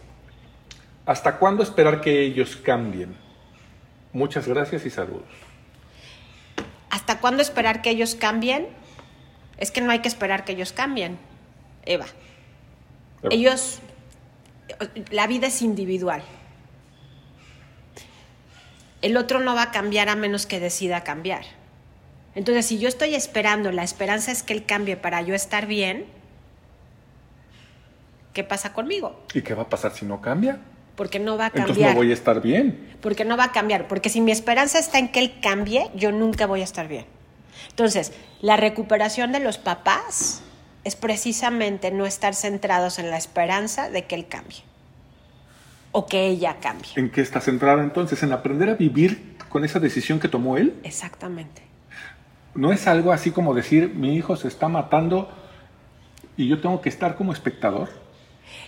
[1.09, 3.15] ¿hasta cuándo esperar que ellos cambien?
[4.13, 5.25] Muchas gracias y saludos.
[6.91, 8.67] ¿Hasta cuándo esperar que ellos cambien?
[9.57, 11.17] Es que no hay que esperar que ellos cambien,
[11.83, 12.05] Eva.
[13.23, 13.33] Eva.
[13.33, 13.79] Ellos,
[15.09, 16.21] la vida es individual.
[19.01, 21.43] El otro no va a cambiar a menos que decida cambiar.
[22.35, 26.05] Entonces, si yo estoy esperando, la esperanza es que él cambie para yo estar bien,
[28.33, 29.19] ¿qué pasa conmigo?
[29.33, 30.59] ¿Y qué va a pasar si no cambia?
[30.99, 31.91] Porque no va a Entonces cambiar.
[31.91, 32.89] no voy a estar bien.
[32.99, 33.87] Porque no va a cambiar.
[33.87, 37.05] Porque si mi esperanza está en que él cambie, yo nunca voy a estar bien.
[37.69, 40.41] Entonces, la recuperación de los papás
[40.83, 44.57] es precisamente no estar centrados en la esperanza de que él cambie.
[45.93, 46.91] O que ella cambie.
[46.97, 48.21] ¿En qué está centrada entonces?
[48.21, 50.75] En aprender a vivir con esa decisión que tomó él?
[50.83, 51.61] Exactamente.
[52.55, 55.31] No es algo así como decir, mi hijo se está matando
[56.35, 57.87] y yo tengo que estar como espectador.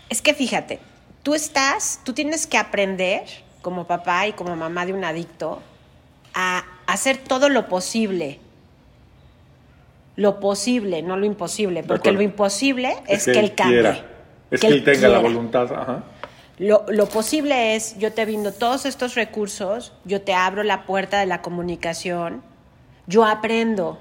[0.08, 0.80] Es que fíjate,
[1.24, 3.24] tú estás, tú tienes que aprender
[3.62, 5.62] como papá y como mamá de un adicto
[6.34, 8.40] a hacer todo lo posible.
[10.16, 13.82] Lo posible, no lo imposible, porque lo imposible es, que, él él cambie.
[13.82, 14.06] quiera.
[14.52, 15.72] Es que, él tenga la voluntad.
[15.74, 16.04] Ajá.
[16.58, 21.20] Lo, lo posible es, yo te brindo todos estos recursos, yo te abro la puerta
[21.20, 22.44] de la comunicación,
[23.08, 24.00] yo aprendo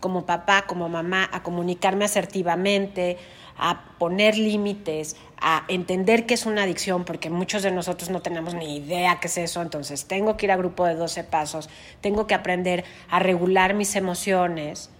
[0.00, 3.16] como papá, como mamá, a comunicarme asertivamente,
[3.56, 8.54] a poner límites, a entender que es una adicción, porque muchos de nosotros no tenemos
[8.54, 11.68] ni idea qué es eso, entonces tengo que ir a grupo de 12 pasos,
[12.00, 14.90] tengo que aprender a regular mis emociones,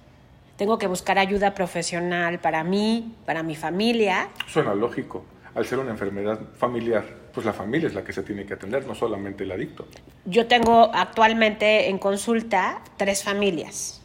[0.57, 5.25] tengo que buscar ayuda profesional para mí, para mi familia, Suena lógico.
[5.55, 8.87] Al ser una enfermedad familiar, pues la familia es la que se tiene que atender,
[8.87, 9.87] no solamente el adicto.
[10.25, 14.03] Yo tengo actualmente en consulta tres familias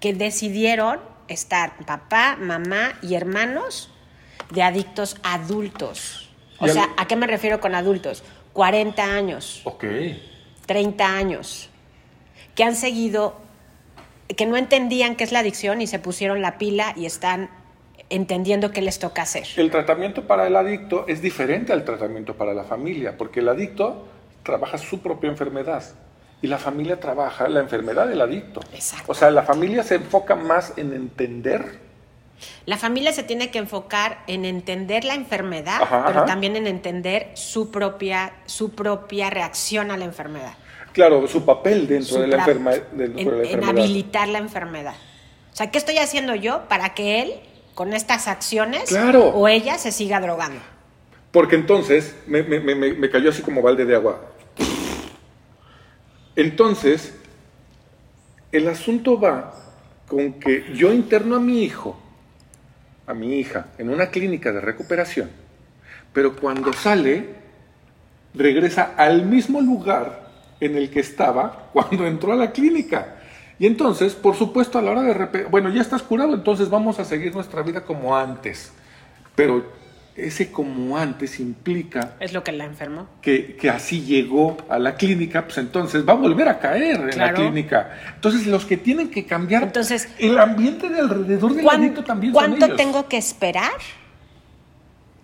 [0.00, 0.98] que decidieron
[1.32, 3.90] estar papá, mamá y hermanos
[4.50, 6.30] de adictos adultos.
[6.58, 8.22] O sea, ¿a qué me refiero con adultos?
[8.52, 9.84] 40 años, Ok.
[10.66, 11.70] 30 años,
[12.54, 13.36] que han seguido,
[14.36, 17.50] que no entendían qué es la adicción y se pusieron la pila y están
[18.10, 19.46] entendiendo qué les toca hacer.
[19.56, 24.06] El tratamiento para el adicto es diferente al tratamiento para la familia, porque el adicto
[24.42, 25.82] trabaja su propia enfermedad
[26.42, 28.60] y la familia trabaja la enfermedad del adicto.
[28.74, 29.10] Exacto.
[29.10, 31.78] O sea, la familia se enfoca más en entender.
[32.66, 36.26] La familia se tiene que enfocar en entender la enfermedad, Ajá, pero ajá.
[36.26, 40.54] también en entender su propia, su propia reacción a la enfermedad.
[40.92, 43.68] Claro, su papel dentro Su de la, pra- enferma- dentro en, de la en enfermedad.
[43.70, 44.94] habilitar la enfermedad.
[45.52, 47.34] O sea, ¿qué estoy haciendo yo para que él,
[47.74, 49.28] con estas acciones, Claro.
[49.28, 50.60] o ella se siga drogando?
[51.30, 54.20] Porque entonces me- me- me- me cayó así como balde de agua.
[56.36, 57.14] Entonces,
[58.50, 59.54] el asunto va
[60.08, 61.98] con que yo interno a mi hijo,
[63.06, 65.30] a mi hija, en una clínica de recuperación,
[66.12, 67.34] pero cuando sale,
[68.34, 73.16] regresa al mismo lugar en el que estaba cuando entró a la clínica.
[73.58, 77.04] Y entonces, por supuesto, a la hora de bueno, ya estás curado, entonces vamos a
[77.04, 78.72] seguir nuestra vida como antes.
[79.34, 79.64] Pero
[80.14, 83.06] ese como antes implica Es lo que la enfermó.
[83.22, 87.18] que, que así llegó a la clínica, pues entonces va a volver a caer en
[87.18, 87.96] la clínica.
[88.14, 92.32] Entonces, los que tienen que cambiar, Entonces, el ambiente de alrededor del ¿Cuán- adicto también
[92.34, 92.76] son ¿Cuánto ellos.
[92.76, 93.72] tengo que esperar?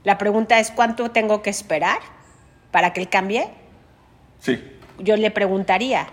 [0.04, 1.98] La pregunta es, ¿cuánto tengo que esperar
[2.70, 3.48] para que él cambie?
[4.38, 4.58] Sí,
[5.00, 6.06] Yo le preguntaría,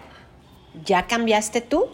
[0.83, 1.85] ¿ya cambiaste tú?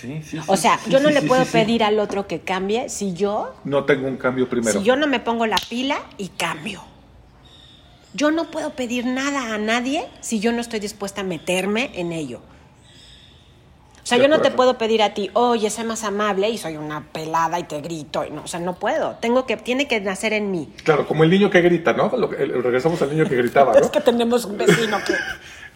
[0.00, 0.38] Sí, sí.
[0.46, 3.84] O sea, sí, yo no le puedo pedir al otro que cambie si yo, No
[3.84, 4.78] tengo un cambio primero.
[4.78, 6.82] si yo no me pongo la pila y cambio.
[8.12, 12.12] Yo no puedo pedir nada a nadie si yo no estoy dispuesta a meterme en
[12.12, 12.40] ello.
[14.02, 16.58] O sea, De yo no te puedo pedir a ti, oye, sé más amable y
[16.58, 18.24] soy una pelada y te grito.
[18.32, 19.16] No, o sea, no puedo.
[19.20, 20.72] Tengo que, tiene que nacer en mí.
[20.82, 22.10] Claro, como el niño que grita, ¿no?
[22.16, 23.78] Lo que- el- regresamos al niño que gritaba, ¿no?
[23.78, 25.14] Es que tenemos un vecino que...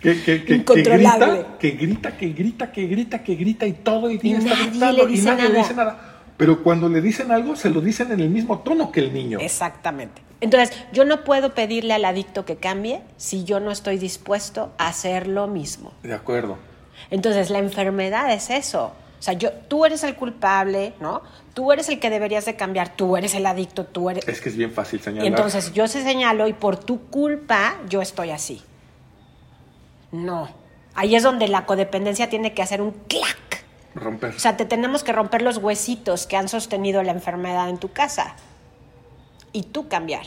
[0.04, 1.26] que, que, que- que Incontrolable.
[1.26, 4.54] grita, que grita, que grita, que grita, que grita y todo el día Y está
[4.66, 5.58] gritando le y nadie le nada.
[5.62, 6.10] dice nada.
[6.36, 9.38] Pero cuando le dicen algo, se lo dicen en el mismo tono que el niño.
[9.40, 10.22] Exactamente.
[10.40, 14.88] Entonces, yo no puedo pedirle al adicto que cambie si yo no estoy dispuesto a
[14.88, 15.92] hacer lo mismo.
[16.02, 16.58] De acuerdo.
[17.10, 18.92] Entonces, la enfermedad es eso.
[19.18, 21.22] O sea, yo, tú eres el culpable, ¿no?
[21.54, 24.26] Tú eres el que deberías de cambiar, tú eres el adicto, tú eres...
[24.28, 25.26] Es que es bien fácil Y señalar.
[25.28, 28.60] entonces yo se señalo y por tu culpa yo estoy así.
[30.14, 30.48] No.
[30.94, 33.64] Ahí es donde la codependencia tiene que hacer un clac.
[33.96, 34.34] romper.
[34.34, 37.92] O sea, te tenemos que romper los huesitos que han sostenido la enfermedad en tu
[37.92, 38.36] casa.
[39.52, 40.24] Y tú cambiar.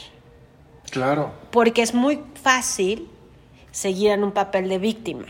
[0.91, 1.31] claro.
[1.51, 3.09] Porque es muy fácil
[3.71, 5.25] seguir en un papel de víctima.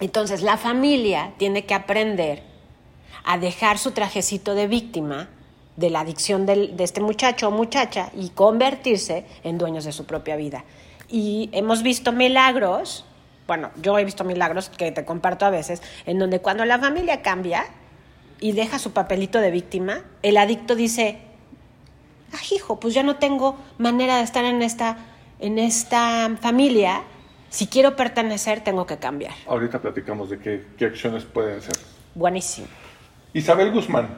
[0.00, 2.42] Entonces la familia tiene que aprender
[3.24, 5.28] a dejar su trajecito de víctima
[5.76, 10.04] de la adicción del- de este muchacho o muchacha y convertirse en dueños de su
[10.06, 10.64] propia vida.
[11.08, 13.04] Y hemos visto milagros,
[13.48, 17.22] bueno, yo he visto milagros que te comparto a veces, en donde cuando la familia
[17.22, 17.64] cambia
[18.40, 21.18] y deja su papelito de víctima, el adicto dice,
[22.34, 24.98] ah, hijo, pues ya no tengo manera de estar en esta,
[25.40, 27.02] en esta familia.
[27.48, 29.32] Si quiero pertenecer, tengo que cambiar.
[29.46, 31.74] Ahorita platicamos de qué, qué acciones pueden ser.
[32.14, 32.66] Buenísimo.
[33.32, 34.10] Isabel Guzmán.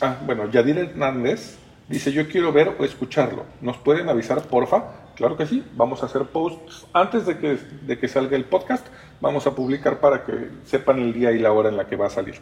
[0.00, 3.44] Ah, bueno, Yadir Hernández dice, yo quiero ver o escucharlo.
[3.60, 4.84] ¿Nos pueden avisar, porfa?
[5.16, 5.62] Claro que sí.
[5.76, 8.86] Vamos a hacer posts antes de que, de que salga el podcast.
[9.20, 10.32] Vamos a publicar para que
[10.64, 12.36] sepan el día y la hora en la que va a salir.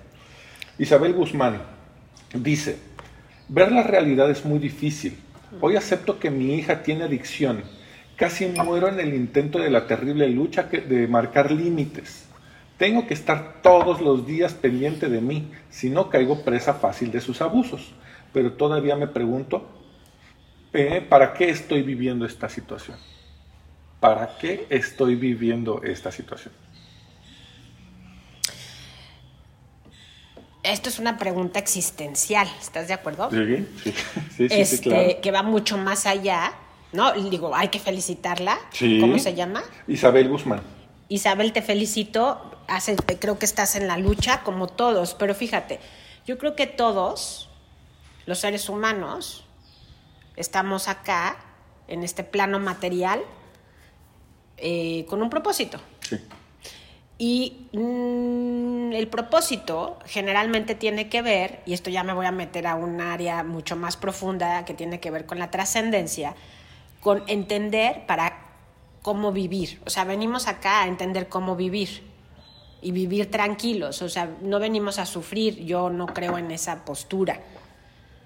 [0.79, 1.61] Isabel Guzmán
[2.35, 2.79] dice,
[3.48, 5.18] ver la realidad es muy difícil.
[5.61, 7.62] Hoy acepto que mi hija tiene adicción.
[8.16, 12.26] Casi muero en el intento de la terrible lucha que- de marcar límites.
[12.79, 17.20] Tengo que estar todos los días pendiente de mí, si no caigo presa fácil de
[17.20, 17.92] sus abusos.
[18.33, 19.66] Pero todavía me pregunto,
[20.73, 22.97] eh, ¿para qué estoy viviendo esta situación?
[23.99, 26.55] ¿Para qué estoy viviendo esta situación?
[30.62, 33.31] Esto es una pregunta existencial, ¿estás de acuerdo?
[33.31, 33.93] Sí, sí, sí,
[34.37, 35.21] sí, este, sí, claro.
[35.23, 36.53] que va mucho más allá,
[36.93, 37.12] ¿no?
[37.14, 38.59] Digo, hay que felicitarla.
[38.71, 39.01] Sí.
[39.01, 39.62] ¿Cómo se llama?
[39.88, 40.61] Isabel Guzmán.
[41.09, 42.47] Isabel, te felicito.
[42.69, 45.81] Hace- creo que estás en la lucha como todos, pero fíjate,
[46.27, 47.50] yo creo que todos
[48.31, 49.45] los seres humanos
[50.37, 51.37] estamos acá,
[51.88, 53.23] en este plano material,
[54.57, 55.81] eh, con un propósito.
[55.99, 56.16] Sí.
[57.19, 62.69] Y mm, el propósito generalmente tiene que ver, y esto ya me voy a meter
[62.69, 66.37] a un área mucho más profunda que tiene que ver con la trascendencia,
[67.01, 68.47] con entender para
[69.03, 69.83] cómo vivir.
[69.85, 72.09] O sea, venimos acá a entender cómo vivir
[72.81, 74.03] y vivir tranquilos.
[74.03, 77.40] O sea, no venimos a sufrir, yo no creo en esa postura.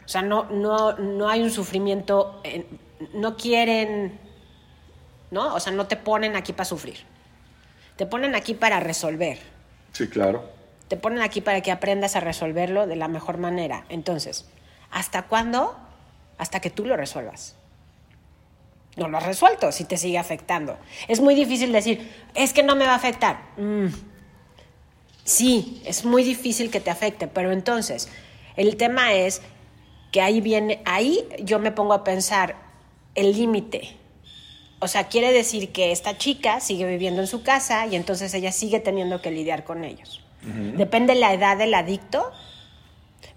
[0.05, 2.67] O sea, no, no, no hay un sufrimiento, en-
[3.14, 4.19] no quieren,
[5.31, 5.55] ¿no?
[5.55, 6.99] O sea, no te ponen aquí para sufrir.
[7.97, 9.38] Te ponen aquí para resolver.
[9.93, 10.51] Sí, claro.
[10.88, 13.85] Te ponen aquí para que aprendas a resolverlo de la mejor manera.
[13.88, 14.47] Entonces,
[14.90, 15.77] ¿hasta cuándo?
[16.38, 17.57] Hasta que tú lo resuelvas.
[18.97, 20.77] No lo has resuelto si te sigue afectando.
[21.09, 23.40] Es muy difícil decir, es que no me va a afectar.
[23.57, 23.87] Mm.
[25.25, 28.09] Sí, es muy difícil que te afecte, pero entonces,
[28.57, 29.40] el tema es
[30.14, 32.55] que ahí viene, ahí yo me pongo a pensar
[33.16, 33.96] el límite.
[34.79, 38.53] O sea, quiere decir que esta chica sigue viviendo en su casa y entonces ella
[38.53, 40.24] sigue teniendo que lidiar con ellos.
[40.77, 42.31] Depende la edad del adicto,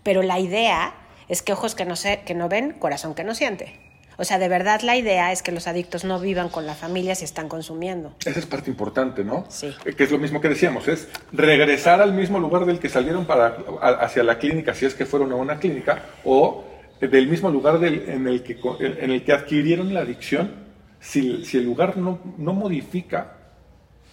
[0.03, 0.93] pero la idea
[1.29, 3.79] es que ojos que no, se, que no ven, corazón que no siente.
[4.19, 7.13] O sea, de verdad la idea es que los adictos no vivan con la familia
[7.15, 8.13] si están consumiendo.
[8.25, 9.45] Esa es parte importante, ¿no?
[9.49, 9.73] Sí.
[9.85, 13.25] Eh, Que es lo mismo que decíamos, es regresar al mismo lugar del que salieron
[13.25, 13.57] para,
[14.01, 16.63] hacia la clínica, si es que fueron a una clínica, o
[16.99, 20.65] del mismo lugar del- en, el que, en el que adquirieron la adicción.
[20.99, 23.33] Si, si el lugar no, no modifica,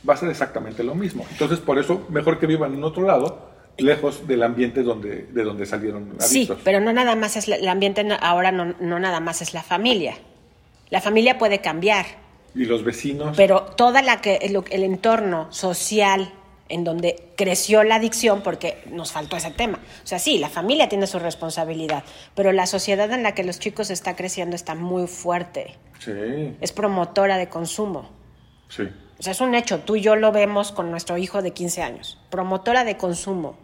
[0.06, 1.24] va a ser exactamente lo mismo.
[1.30, 5.66] Entonces, por eso, mejor que vivan en otro lado, lejos del ambiente donde, de donde
[5.66, 6.58] salieron Sí, adictos.
[6.64, 9.52] pero no nada más es la- el ambiente, no- ahora no, no nada más es
[9.54, 10.14] la familia.
[10.90, 12.06] La familia puede cambiar,
[12.54, 13.36] Y los vecinos.
[13.36, 16.32] pero toda la que el, el entorno social
[16.70, 19.80] en donde creció la adicción, porque nos faltó ese tema.
[20.02, 23.58] O sea, sí, la familia tiene su responsabilidad, pero la sociedad en la que los
[23.58, 25.74] chicos está creciendo está muy fuerte.
[25.98, 26.12] Sí,
[26.60, 28.08] Es promotora de consumo.
[28.68, 28.84] sí.
[29.16, 31.82] O sea, es un hecho, tú y yo lo vemos con nuestro hijo de 15
[31.82, 32.18] años.
[32.30, 33.56] Promotora de consumo,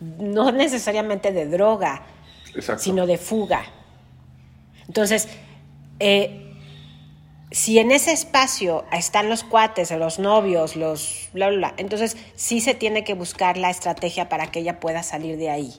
[0.00, 2.02] no necesariamente de droga,
[2.54, 2.82] Exacto.
[2.82, 3.64] sino de fuga.
[4.86, 5.28] Entonces,
[6.00, 6.40] eh,
[7.50, 12.60] si en ese espacio están los cuates, los novios, los bla, bla, bla, entonces sí
[12.60, 15.74] se tiene que buscar la estrategia para que ella pueda salir de ahí.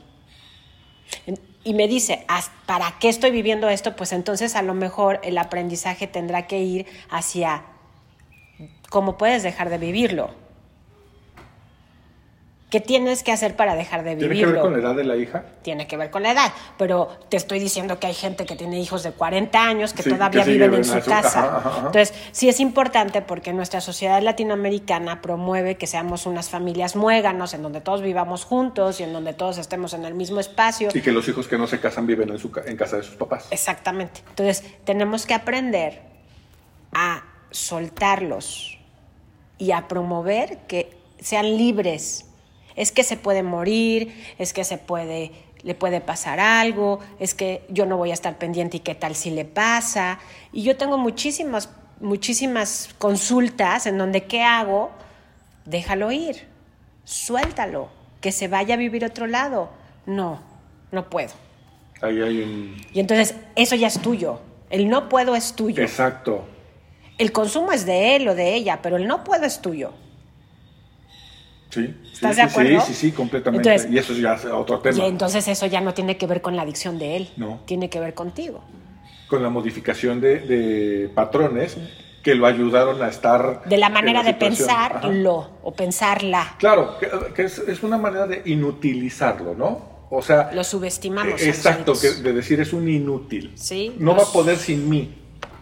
[1.64, 3.96] Y me dice, "¿As- ¿para qué estoy viviendo esto?
[3.96, 7.64] Pues entonces a lo mejor el aprendizaje tendrá que ir hacia
[8.90, 10.30] cómo puedes dejar de vivirlo.
[12.76, 14.48] ¿Qué tienes que hacer para dejar de ¿Tiene vivirlo?
[14.48, 15.46] que ver con la edad de la hija?
[15.62, 18.82] tiene que ver con la edad, pero te estoy diciendo que hay gente que tiene
[18.82, 21.40] hijos de 40 años que Sí, todavía que viven en su casa.
[21.40, 21.78] ajá, ajá, ajá.
[21.86, 27.62] Entonces, sí es importante porque nuestra sociedad latinoamericana promueve que seamos unas familias muéganos, en
[27.64, 30.90] donde todos vivamos juntos y en donde todos estemos en el mismo espacio.
[30.94, 33.04] Y que los hijos que no se casan viven en, su, ca- en casa de
[33.04, 33.48] sus papás.
[33.52, 34.20] Exactamente.
[34.32, 36.02] Entonces, tenemos que aprender
[36.92, 38.78] a soltarlos
[39.58, 42.26] y a promover que sean libres.
[42.76, 45.32] Es que se puede morir, es que se puede
[45.64, 49.16] le puede pasar algo, es que yo no voy a estar pendiente y qué tal
[49.16, 50.20] si le pasa.
[50.54, 54.92] Y yo tengo muchísimas muchísimas consultas en donde qué hago?
[55.66, 56.48] Déjalo ir.
[57.04, 57.90] Suéltalo,
[58.22, 59.70] que se vaya a vivir otro lado.
[60.06, 60.42] No,
[60.92, 61.32] no puedo.
[62.02, 62.78] Ahí hay un...
[62.94, 64.40] Y entonces eso ya es tuyo.
[64.70, 65.82] El no puedo es tuyo.
[65.82, 66.46] Exacto.
[67.18, 69.94] El consumo es de él o de ella, pero el no puedo es tuyo.
[71.76, 71.94] Sí.
[72.14, 72.82] ¿Estás sí, de acuerdo?
[72.82, 73.70] Sí, sí, sí, completamente.
[73.70, 74.98] Entonces- y eso ya es otro tema.
[75.04, 77.30] Y entonces eso ya no tiene que ver con la adicción de él.
[77.38, 77.60] No.
[77.66, 78.64] Tiene que ver contigo.
[79.28, 81.78] Con la modificación de, de patrones
[82.24, 83.64] que lo ayudaron a estar...
[83.66, 84.70] De la manera de situación.
[84.70, 84.90] Ajá.
[85.02, 86.56] pensarlo o pensarla.
[86.58, 90.08] Claro, que, que es, es una manera de inutilizarlo, ¿no?
[90.10, 90.52] O sea...
[90.54, 91.42] Lo subestimamos.
[91.42, 93.52] eh, exacto, que, de decir es un inútil.
[93.56, 95.14] Sí, No los- va a poder sin mí.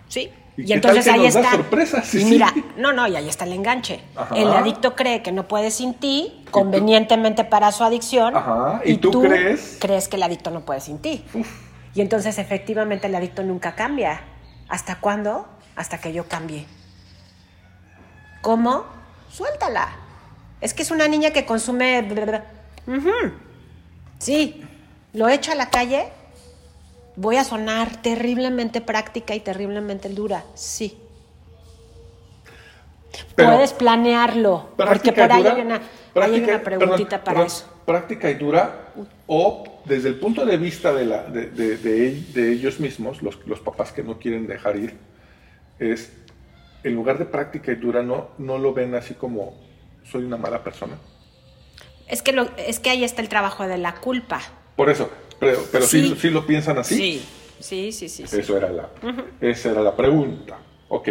[0.08, 0.30] Sí.
[0.58, 1.52] ¿Y entonces ahí está.
[1.52, 2.14] sorpresas?
[2.14, 4.02] Y mira, no, no, y ahí está el enganche.
[4.16, 4.36] Ajá.
[4.36, 8.36] El adicto cree que no puede sin ti, convenientemente para su adicción.
[8.36, 8.82] Ajá.
[8.86, 9.78] ¿Y tú crees?
[9.80, 11.26] crees que el adicto no puede sin ti.
[11.34, 11.48] Uf.
[11.96, 14.22] Y entonces efectivamente el adicto nunca cambia.
[14.68, 15.48] ¿Hasta cuándo?
[15.76, 16.66] Hasta que yo cambie.
[18.42, 18.86] ¿Cómo?
[19.32, 19.90] Suéltala.
[20.62, 22.08] Es que es una niña que consume...
[24.20, 24.64] Sí,
[25.14, 26.08] lo echo a la calle,
[27.16, 30.44] voy a sonar terriblemente práctica y terriblemente dura.
[30.56, 30.98] Sí.
[33.36, 35.82] Pero- Puedes planearlo, porque por ahí dura, hay una, hay
[36.14, 37.70] práctica- una preguntita perdón, para perdón, eso.
[37.86, 38.88] Práctica y dura,
[39.28, 43.22] o desde el punto de vista de, la, de, de- de el- de ellos mismos,
[43.22, 44.98] los, los papás que no quieren dejar ir,
[45.80, 46.12] es,
[46.84, 49.54] en lugar de práctica y dura, no, no lo ven así como,
[50.10, 50.98] soy una mala persona.
[52.08, 54.42] Es que, lo, es que ahí está el trabajo de la culpa.
[54.76, 55.10] Por eso,
[55.46, 56.08] pero, pero sí.
[56.10, 56.16] Sí.
[56.20, 56.96] sí lo piensan así.
[56.96, 57.26] Sí,
[57.60, 58.28] sí, sí, sí.
[58.28, 58.40] sí.
[58.40, 58.90] Eso era la,
[59.42, 60.58] Esa era la pregunta.
[60.90, 61.10] Ok.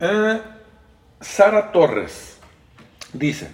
[0.00, 0.40] Eh,
[1.20, 2.38] Sara Torres
[3.12, 3.48] dice,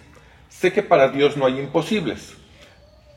[0.49, 2.35] sé que para Dios no hay imposibles,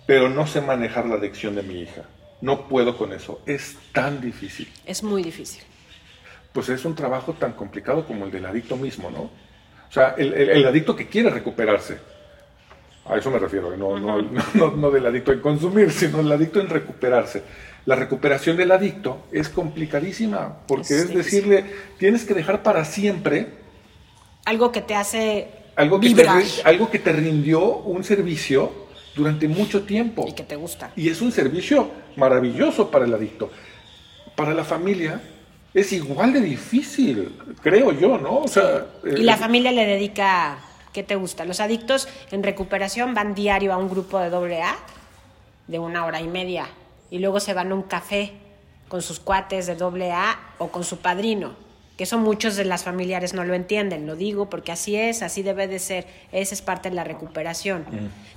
[0.05, 2.03] pero no sé manejar la adicción de mi hija.
[2.41, 3.41] No puedo con eso.
[3.45, 4.71] Es tan difícil.
[4.85, 5.63] Es muy difícil.
[6.53, 9.21] Pues es un trabajo tan complicado como el del adicto mismo, ¿no?
[9.23, 11.97] O sea, el, el- el adicto que quiere recuperarse.
[13.07, 13.77] A eso me refiero, ¿eh?
[13.77, 14.21] no, no,
[14.53, 17.43] no, no del adicto en consumir, sino el adicto en recuperarse.
[17.85, 21.65] La recuperación del adicto es complicadísima, porque Es decirle,
[21.99, 23.49] tienes que dejar para siempre
[24.45, 28.71] Algo que te hace algo que, te, vibrar ri- algo que te rindió un servicio
[29.15, 30.25] durante mucho tiempo.
[30.27, 30.91] y que te gusta.
[30.95, 33.51] Y es un servicio maravilloso para el adicto.
[34.35, 35.21] Para la familia
[35.73, 38.39] es igual de difícil, creo yo, ¿no?
[38.39, 40.57] O sea, Y eh, la familia le dedica,
[40.95, 41.43] ¿qué te gusta?
[41.43, 44.75] Los adictos en recuperación van diario a un grupo de doble A
[45.67, 46.67] de una hora y media
[47.11, 48.31] y luego se van a un café
[48.87, 51.53] con sus cuates de doble A o con su padrino,
[51.97, 55.43] que eso muchos de las familiares no lo entienden, lo digo porque así es, así
[55.43, 57.83] debe de ser, esa es parte de la recuperación,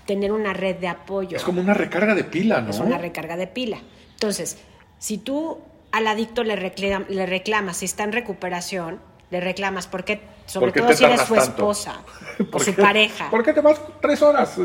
[0.04, 1.36] tener una red de apoyo.
[1.36, 2.70] es como una recarga de pila, ¿no?
[2.70, 3.78] Es una recarga de pila.
[4.14, 4.58] Entonces,
[4.98, 5.58] si tú
[5.92, 8.98] al adicto le, reclam- le reclamas, si está en recuperación,
[9.30, 10.20] le reclamas, ¿Por qué
[10.52, 11.50] todo te si eres su tanto?
[11.50, 12.00] esposa
[12.40, 14.56] o ¿Por su qué- pareja, ¿Por qué te vas tres horas?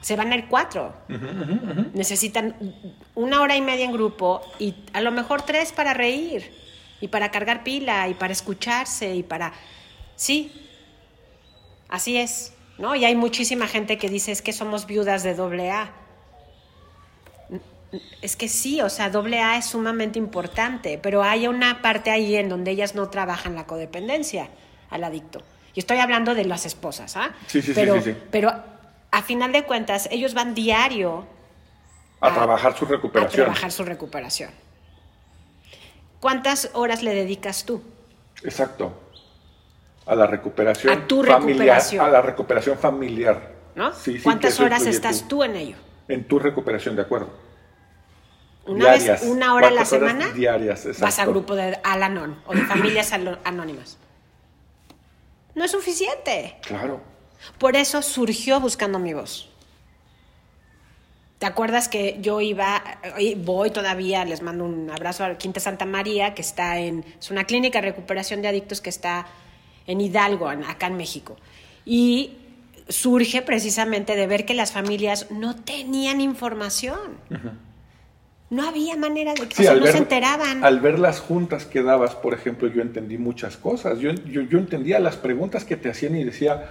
[0.00, 0.92] Se van a ir cuatro.
[1.94, 2.56] Necesitan
[3.14, 6.52] una hora y media en grupo y a lo mejor tres para reír
[7.00, 9.52] y para cargar pila y para escucharse y para...
[10.16, 10.52] Sí,
[11.88, 12.96] así es, ¿no?
[12.96, 15.92] Y hay muchísima gente que dice es que somos viudas de doble A.
[18.22, 22.34] Es que sí, o sea, doble A es sumamente importante, pero hay una parte ahí
[22.36, 24.48] en donde ellas no trabajan la codependencia
[24.92, 25.42] al adicto.
[25.74, 27.30] Y estoy hablando de las esposas, ¿ah?
[27.46, 28.16] Sí, sí, sí, pero, sí, sí.
[28.30, 28.52] Pero
[29.10, 31.24] a final de cuentas, ellos van diario
[32.20, 33.44] a a- trabajar su a recuperación.
[33.46, 34.50] trabajar su recuperación.
[36.20, 37.82] ¿Cuántas horas le dedicas tú?
[38.44, 38.92] Exacto.
[40.06, 41.46] A la recuperación A tu familiar.
[41.46, 42.04] recuperación.
[42.04, 43.52] A la recuperación familiar.
[43.74, 43.92] ¿no?
[43.94, 45.76] Sí, sí, ¿Cuántas horas estás tú en ello?
[46.08, 47.30] En tu recuperación, de acuerdo.
[48.66, 49.20] Una Diarias.
[49.22, 51.30] vez, una hora a la ¿Cuántas horas semana, diarias, vas a exacto.
[51.32, 53.96] grupo de Alanon o de familias anónimas.
[55.54, 56.56] No es suficiente.
[56.62, 57.00] Claro.
[57.58, 59.48] Por eso surgió Buscando mi voz.
[61.38, 62.82] ¿Te acuerdas que yo iba,
[63.18, 67.32] y voy todavía, les mando un abrazo a Quinta Santa María, que está en, es
[67.32, 69.26] una clínica de recuperación de adictos que está
[69.88, 71.36] en Hidalgo, en- acá en México.
[71.84, 72.36] Y
[72.88, 77.18] surge precisamente de ver que las familias no tenían información.
[78.52, 80.62] No había manera de que Sí, o sea, al no ver, se enteraban.
[80.62, 83.98] al ver las juntas que dabas, por ejemplo, yo entendí muchas cosas.
[83.98, 86.68] Yo, yo, yo entendía las preguntas que te hacían y decía,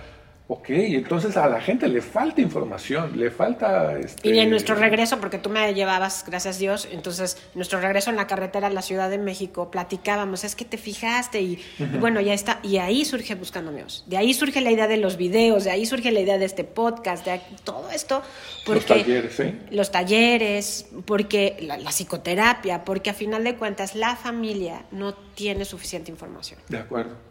[0.51, 3.97] ok, entonces a la gente le falta información, le falta...
[3.97, 8.09] Este, Y en nuestro regreso, porque tú me llevabas, gracias a Dios, entonces nuestro regreso
[8.09, 11.97] en la carretera a la Ciudad de México, platicábamos, es que te fijaste y, y
[11.99, 12.59] bueno, ya está.
[12.63, 14.03] Y ahí surge Buscando Dios.
[14.07, 16.65] De ahí surge la idea de los videos, de ahí surge la idea de este
[16.65, 18.21] podcast, de todo esto.
[18.65, 19.59] Porque Los talleres, ¿sí?
[19.71, 25.63] Los talleres, porque la, la psicoterapia, porque a final de cuentas la familia no tiene
[25.63, 26.59] suficiente información.
[26.67, 27.30] De acuerdo.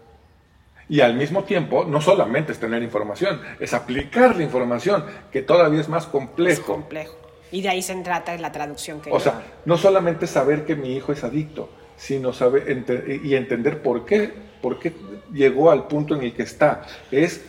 [0.90, 5.80] Y al mismo tiempo, no solamente es tener información, es aplicar la información, que todavía
[5.80, 6.72] es más Es complejo.
[6.74, 7.14] complejo.
[7.52, 10.74] Y de ahí se trata la traducción que O yo sea, no solamente saber que
[10.76, 14.92] mi hijo es adicto, sino saber ente- y entender por qué, por qué
[15.32, 16.82] llegó al punto en el que está.
[17.12, 17.40] Es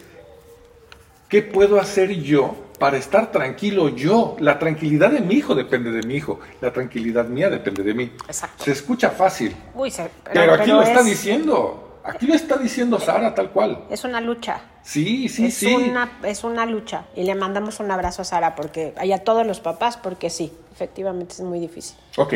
[1.27, 4.35] qué puedo hacer yo para estar tranquilo yo.
[4.39, 8.11] La tranquilidad de mi hijo depende de mi hijo, la tranquilidad mía depende de mí.
[8.27, 8.63] Exacto.
[8.65, 11.87] Se escucha fácil, Uy, se- pero, aquí lo está es- diciendo.
[12.03, 13.85] Aquí lo está diciendo Sara tal cual.
[13.89, 14.61] Es una lucha.
[14.83, 15.73] Sí, sí, es, sí.
[15.73, 17.05] Una, es una lucha.
[17.15, 20.51] Y le mandamos un abrazo a Sara porque, y a todos los papás, porque sí,
[20.71, 21.97] efectivamente es muy difícil.
[22.17, 22.35] Ok.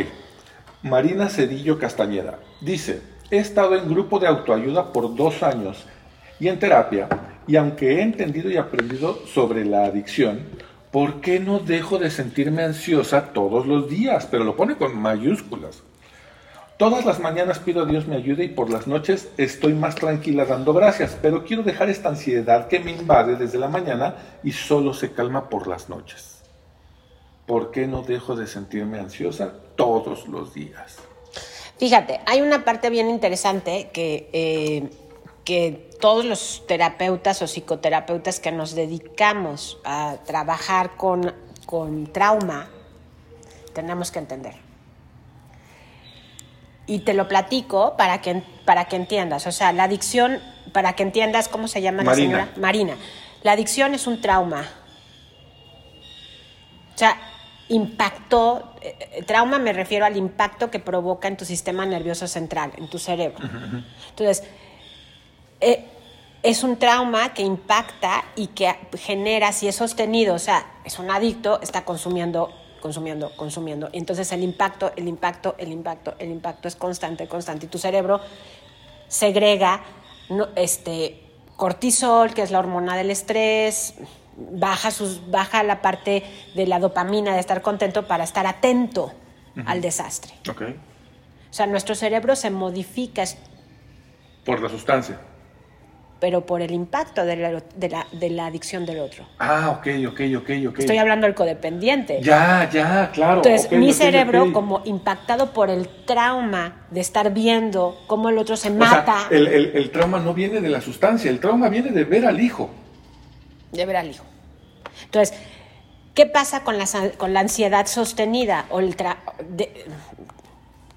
[0.83, 3.01] Marina Cedillo Castañeda dice,
[3.31, 5.85] he estado en grupo de autoayuda por dos años
[6.39, 7.07] y en terapia,
[7.47, 10.45] y aunque he entendido y aprendido sobre la adicción,
[10.91, 14.27] ¿por qué no dejo de sentirme ansiosa todos los días?
[14.29, 15.81] Pero lo pone con mayúsculas.
[16.77, 20.43] Todas las mañanas pido a Dios me ayude y por las noches estoy más tranquila
[20.43, 24.93] dando gracias, pero quiero dejar esta ansiedad que me invade desde la mañana y solo
[24.93, 26.41] se calma por las noches.
[27.45, 30.97] ¿Por qué no dejo de sentirme ansiosa todos los días?
[31.77, 34.89] Fíjate, hay una parte bien interesante que, eh,
[35.45, 41.33] que todos los terapeutas o psicoterapeutas que nos dedicamos a trabajar con,
[41.65, 42.67] con trauma
[43.73, 44.64] tenemos que entender
[46.87, 49.47] y te lo platico para que, para que entiendas.
[49.47, 50.39] O sea, la adicción,
[50.71, 52.95] para que entiendas cómo se llama la señora Marina.
[53.43, 54.65] La adicción es un trauma.
[56.93, 57.17] O sea,
[57.69, 62.87] impactó, eh, trauma me refiero al impacto que provoca en tu sistema nervioso central, en
[62.89, 63.39] tu cerebro.
[64.09, 64.43] Entonces,
[65.59, 65.85] eh,
[66.43, 71.09] es un trauma que impacta y que genera, si es sostenido, o sea, es un
[71.09, 72.53] adicto, está consumiendo
[72.85, 73.89] consumiendo, consumiendo.
[73.93, 77.65] Entonces el impacto, el impacto, el impacto, el impacto es constante, constante.
[77.65, 78.21] Y tu cerebro
[79.07, 79.81] segrega
[80.55, 81.19] este,
[81.55, 83.95] cortisol, que es la hormona del estrés,
[84.37, 86.23] baja, sus, baja la parte
[86.53, 89.11] de la dopamina de estar contento para estar atento
[89.65, 90.35] al desastre.
[90.47, 90.79] Okay.
[91.49, 93.23] O sea, nuestro cerebro se modifica.
[94.45, 95.19] Por la sustancia
[96.25, 99.27] pero por el impacto de la, de la, de la adicción del otro.
[99.37, 100.79] Ah, ok, ok, ok, ok.
[100.79, 102.19] Estoy hablando del codependiente.
[102.23, 103.43] Ya, ya, claro.
[103.45, 108.71] Entonces, mi cerebro, como impactado por el trauma de estar viendo cómo el otro se
[108.71, 109.27] mata.
[109.29, 112.41] el, el, el, trauma no viene de la sustancia, el trauma viene de ver al
[112.41, 112.71] hijo.
[113.71, 114.25] De ver al hijo.
[115.03, 115.37] Entonces,
[116.15, 116.85] ¿qué pasa con la,
[117.17, 118.65] con la ansiedad sostenida?
[118.71, 118.95] O el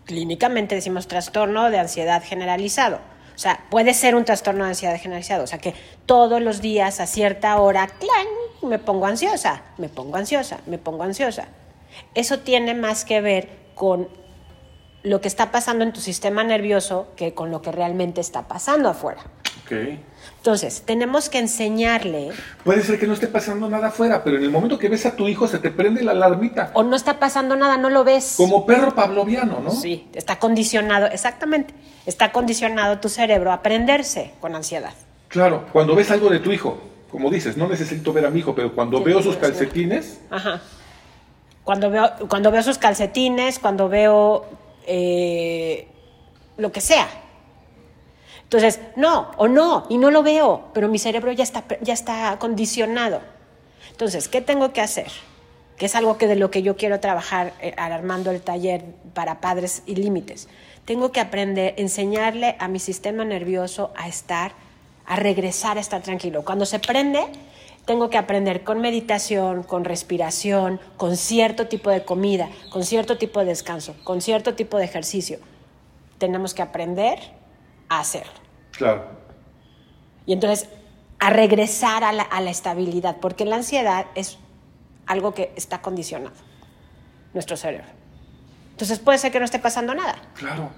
[0.07, 5.45] clínicamente decimos trastorno de ansiedad generalizado o sea, puede ser un trastorno de ansiedad generalizado.
[5.45, 5.73] O sea, que
[6.07, 8.27] todos los días a cierta hora, ¡clan!
[8.69, 11.47] me pongo ansiosa, me pongo ansiosa, me pongo ansiosa.
[12.17, 14.09] Eso tiene más que ver con
[15.05, 18.89] lo que está pasando en tu sistema nervioso que con lo que realmente está pasando
[18.89, 19.23] afuera.
[19.65, 20.01] Okay.
[20.39, 22.31] Entonces, tenemos que enseñarle.
[22.65, 25.17] Puede ser que no esté pasando nada afuera, pero en el momento que ves a
[25.17, 26.71] tu hijo se te prende la alarmita.
[26.75, 28.35] O no está pasando nada, no lo ves.
[28.37, 29.71] Como perro pavloviano, ¿no?
[29.71, 31.75] Sí, está condicionado, exactamente.
[32.07, 34.95] Está condicionado tu cerebro a aprenderse con ansiedad.
[35.29, 36.79] Claro, cuando ves algo de tu hijo,
[37.11, 40.21] como dices, no necesito ver a mi hijo, pero cuando veo sus calcetines.
[40.31, 40.63] Ajá.
[41.65, 44.47] Cuando veo, cuando veo sus calcetines, cuando veo
[44.87, 45.89] eh,
[46.57, 47.09] lo que sea
[48.49, 52.35] entonces, no, o no, y no lo veo, pero mi cerebro ya está, ya está
[52.39, 53.21] condicionado.
[53.91, 55.09] Entonces, ¿qué tengo que hacer?
[55.77, 59.43] Que es algo que de lo que yo quiero trabajar eh, armando el taller para
[59.43, 60.49] padres y límites.
[60.87, 64.53] Tengo que aprender, enseñarle a mi sistema nervioso a estar,
[65.05, 66.43] a regresar a estar tranquilo.
[66.43, 67.27] Cuando se prende,
[67.85, 73.41] tengo que aprender con meditación, con respiración, con cierto tipo de comida, con cierto tipo
[73.41, 75.39] de descanso, con cierto tipo de ejercicio.
[76.17, 77.19] Tenemos que aprender
[77.89, 78.33] a hacerlo.
[78.73, 79.05] Claro.
[80.27, 80.69] Y entonces
[81.19, 84.39] a regresar a la, estabilidad, porque la ansiedad es
[85.07, 86.37] algo que está condicionado,
[87.35, 87.87] nuestro cerebro.
[88.71, 90.17] Entonces puede ser que no esté pasando nada.
[90.35, 90.71] Claro.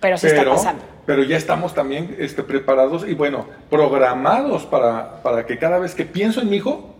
[0.00, 0.82] Pero sí está pasando.
[1.06, 6.04] Pero ya estamos también este, preparados y bueno, programados para, para que cada vez que
[6.04, 6.94] pienso en mi hijo,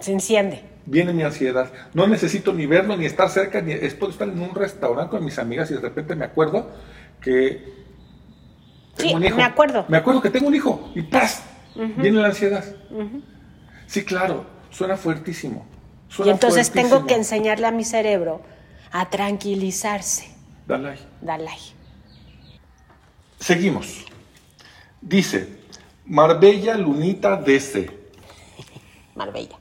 [0.00, 1.70] se enciende viene mi ansiedad.
[1.94, 5.24] No necesito ni verlo, ni estar cerca, ni es puedo estar en un restaurante con
[5.24, 6.70] mis amigas y de repente me acuerdo
[7.20, 7.78] que
[8.96, 9.36] tengo un hijo.
[9.36, 9.84] me acuerdo.
[9.88, 11.42] Me acuerdo que tengo un hijo y ¡paz!
[11.74, 12.64] Viene la ansiedad.
[13.86, 15.66] Sí, claro, suena fuertísimo.
[16.24, 18.42] y entonces tengo que enseñarle a mi cerebro
[18.90, 20.34] a tranquilizarse.
[20.66, 20.98] Dalai.
[21.20, 21.58] Dalai.
[23.38, 24.04] Seguimos.
[25.00, 25.48] Dice,
[26.06, 27.88] Marbella Lunita DC.
[29.14, 29.57] Marbella.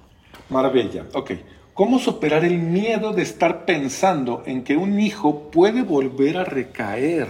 [0.50, 1.32] Maravilla, ok.
[1.74, 7.28] ¿Cómo superar el miedo de estar pensando en que un hijo puede volver a recaer?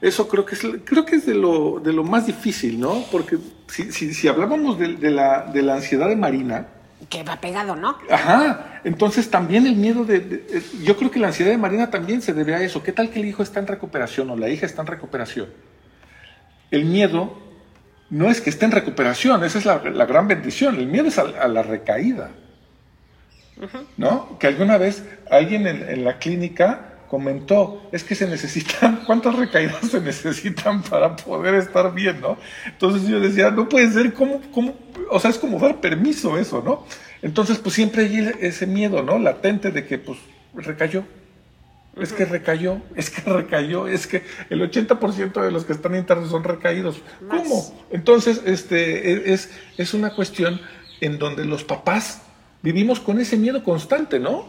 [0.00, 3.04] Eso creo que es, creo que es de, lo, de lo más difícil, ¿no?
[3.12, 3.36] Porque
[3.68, 6.68] si, si, hablábamos de, la, de la ansiedad de Marina,
[7.08, 7.96] que va pegado, ¿no?
[8.10, 8.80] Ajá.
[8.84, 10.44] Entonces también el miedo de,
[10.82, 12.82] Yo creo que la ansiedad de Marina también se debe a eso.
[12.82, 15.48] ¿Qué tal que el hijo está en recuperación o la hija está en recuperación?
[16.70, 17.36] El miedo
[18.10, 20.76] no es que esté en recuperación, esa es la, gran bendición.
[20.76, 22.30] El miedo es a, la recaída.
[23.96, 24.38] ¿No?
[24.38, 30.00] Que alguna vez alguien en, la clínica comentó, es que se necesitan, ¿cuántas recaídas se
[30.00, 32.38] necesitan para poder estar bien, ¿no?
[32.66, 34.74] Entonces yo decía, no puede ser, ¿cómo, cómo?
[35.10, 36.86] O sea, es como dar permiso eso, ¿no?
[37.22, 39.18] Entonces, pues siempre hay ese miedo, ¿no?
[39.18, 40.18] Latente de que, pues,
[40.54, 41.04] recayó.
[42.00, 46.30] Es que recayó, es que recayó, es que el 80% de los que están internados
[46.30, 47.02] son recaídos.
[47.28, 47.74] ¿Cómo?
[47.90, 50.60] Entonces, este, e, es, es una cuestión
[51.00, 52.22] en donde los papás
[52.62, 54.46] vivimos con ese miedo constante, ¿no?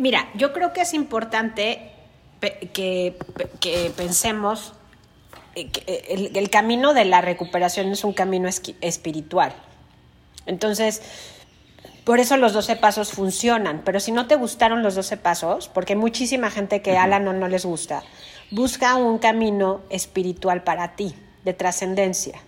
[0.00, 1.92] Mira, yo creo que es importante
[2.40, 3.16] que,
[3.60, 4.72] que pensemos
[5.54, 8.48] eh, que eh, el, el camino de la recuperación es un camino
[8.80, 9.54] espiritual.
[10.46, 11.02] Entonces,
[12.04, 13.82] por eso los 12 pasos funcionan.
[13.84, 17.24] Pero si no te gustaron los 12 pasos, porque hay muchísima gente que a Alan
[17.24, 18.02] no, no les gusta,
[18.50, 22.40] busca un camino espiritual para ti, de trascendencia.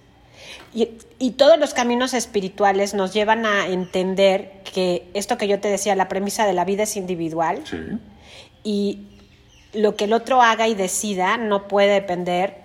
[0.74, 5.68] Y, y todos los caminos espirituales nos llevan a entender que esto que yo te
[5.68, 7.78] decía, la premisa de la vida es individual Sí.
[8.64, 9.06] y
[9.72, 12.58] lo que el otro haga y decida no puede depender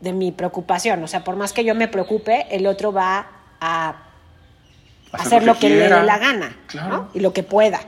[0.00, 1.02] de mi preocupación.
[1.04, 3.28] O sea, por más que yo me preocupe, el otro va
[3.60, 4.03] a
[5.14, 6.88] hacer, lo que, le dé la gana Claro.
[6.96, 7.08] ¿no?
[7.14, 7.80] y lo que pueda.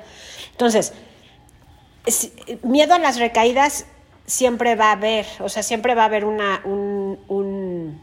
[0.53, 0.93] Entonces,
[2.63, 3.87] miedo a las recaídas
[4.27, 8.01] siempre va a haber, o sea, siempre va a haber una, un, un-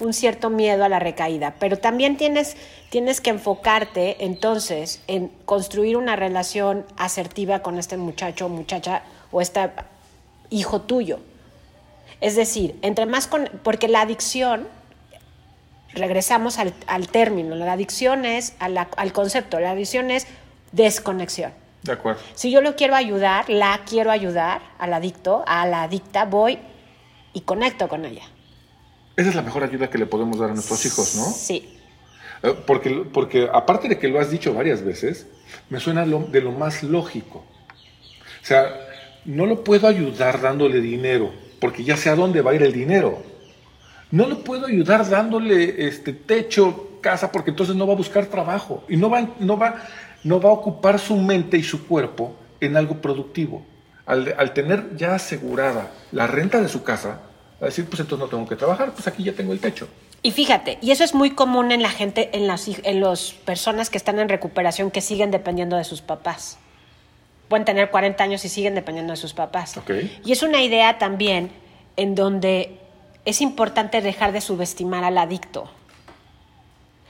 [0.00, 2.56] un cierto miedo a la recaída, pero también tienes,
[2.90, 9.70] tienes que enfocarte entonces en construir una relación asertiva con este muchacho, muchacha o este
[10.50, 11.20] hijo tuyo.
[12.20, 14.66] Es decir, entre más con, porque la adicción,
[15.94, 20.26] regresamos al, al término, la adicción es a la- al concepto, la adicción es
[20.72, 21.52] desconexión.
[21.82, 22.20] De acuerdo.
[22.34, 26.58] Si yo lo quiero ayudar, la quiero ayudar al adicto, a la adicta, voy
[27.32, 28.22] y conecto con ella.
[29.16, 31.24] Esa es la mejor ayuda que le podemos dar a nuestros hijos, ¿no?
[31.24, 31.78] Sí.
[32.42, 35.26] Eh, Porque, porque aparte de que lo has dicho varias veces,
[35.70, 37.44] me suena lo- de lo más lógico.
[38.42, 38.66] O sea,
[39.24, 42.72] no lo puedo ayudar dándole dinero, porque ya sé a dónde va a ir el
[42.72, 43.22] dinero.
[44.12, 48.84] No lo puedo ayudar dándole este techo, casa, porque entonces no va a buscar trabajo
[48.88, 49.82] y no va, no va,
[50.22, 53.64] no va a ocupar su mente y su cuerpo en algo productivo.
[54.06, 57.20] Al, al tener ya asegurada la renta de su casa,
[57.54, 59.88] va a decir, pues entonces no tengo que trabajar, pues aquí ya tengo el techo.
[60.22, 63.90] Y fíjate, y eso es muy común en la gente, en las en los personas
[63.90, 66.58] que están en recuperación que siguen dependiendo de sus papás.
[67.48, 69.74] Pueden tener 40 años y siguen dependiendo de sus papás.
[70.24, 71.50] Y es una idea también
[71.96, 72.81] en donde
[73.24, 75.62] es importante dejar de subestimar al adicto.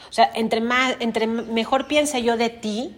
[0.09, 2.95] O sea, entre, más, entre mejor piense yo de ti,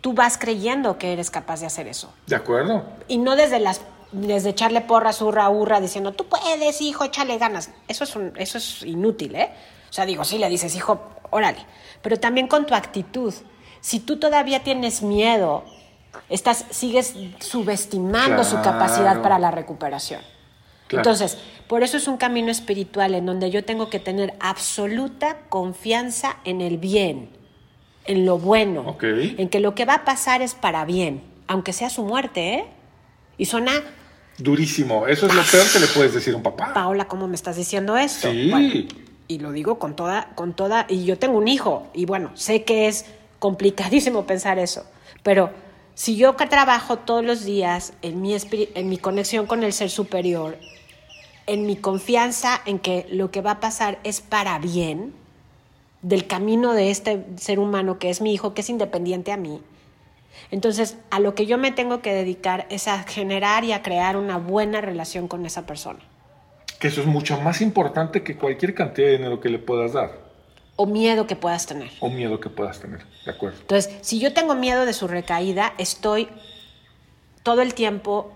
[0.00, 2.12] tú vas creyendo que eres capaz de hacer eso.
[2.26, 2.84] ¿De acuerdo?
[3.08, 3.80] Y no desde las
[4.12, 7.70] desde echarle porras, hurra, hurra, diciendo, tú puedes, hijo, échale ganas.
[7.88, 9.50] Eso es, un- eso es inútil, ¿eh?
[9.90, 11.58] O sea, digo, sí le dices, hijo, órale.
[12.00, 13.34] Pero también con tu actitud.
[13.80, 15.64] Si tú todavía tienes miedo,
[16.28, 20.20] estás, sigues subestimando su capacidad para la recuperación.
[20.94, 21.10] Claro.
[21.10, 21.38] Entonces,
[21.68, 26.60] por eso es un camino espiritual en donde yo tengo que tener absoluta confianza en
[26.60, 27.30] el bien,
[28.06, 31.90] en lo bueno, en que lo que va a pasar es para bien, aunque sea
[31.90, 32.64] su muerte, ¿eh?
[33.36, 33.72] Y suena,
[34.38, 35.06] Durísimo.
[35.06, 36.72] Eso es lo peor que le puedes decir a un papá.
[36.74, 38.30] Paola, ¿cómo me estás diciendo esto?
[38.30, 38.50] Sí.
[38.50, 38.84] Bueno,
[39.28, 42.64] y lo digo con toda, con toda, y yo tengo un hijo, y bueno, sé
[42.64, 43.06] que es
[43.38, 44.84] complicadísimo pensar eso,
[45.22, 45.50] pero
[45.94, 49.88] si yo que trabajo todos los días en mi, en mi conexión con el ser
[49.88, 50.58] superior,
[51.46, 55.14] en mi confianza en que lo que va a pasar es para bien,
[56.02, 59.60] del camino de este ser humano que es mi hijo, que es independiente a mí,
[60.50, 64.16] entonces, a lo que yo me tengo que dedicar es a generar y a crear
[64.16, 66.00] una buena relación con esa persona.
[66.78, 70.12] Que eso es mucho más importante que cualquier cantidad de dinero que le puedas dar
[70.76, 71.90] O miedo que puedas tener.
[72.00, 73.04] o miedo que puedas tener.
[73.24, 73.58] ¿De acuerdo?
[73.60, 76.28] Entonces, si yo tengo miedo de su recaída, estoy
[77.42, 78.32] todo el tiempo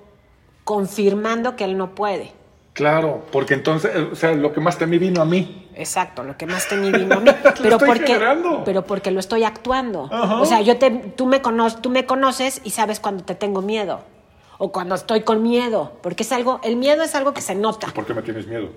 [0.65, 2.33] confirmando que él no puede.
[2.79, 5.69] Claro, porque entonces, eh, o sea, lo que más temí vino a mí.
[5.75, 7.29] Exacto, lo que más tenía vino a mí.
[7.61, 8.63] Pero estoy porque, generando.
[8.65, 10.09] pero porque lo estoy actuando.
[10.13, 10.41] Ajá.
[10.41, 13.63] O sea, yo te, tú, me cono, tú me conoces y sabes cuando te tengo
[13.63, 14.03] miedo.
[14.59, 15.99] O cuando estoy con miedo.
[16.03, 17.89] Porque es algo, el miedo es algo que se nota.
[17.89, 18.69] ¿Por qué me tienes miedo?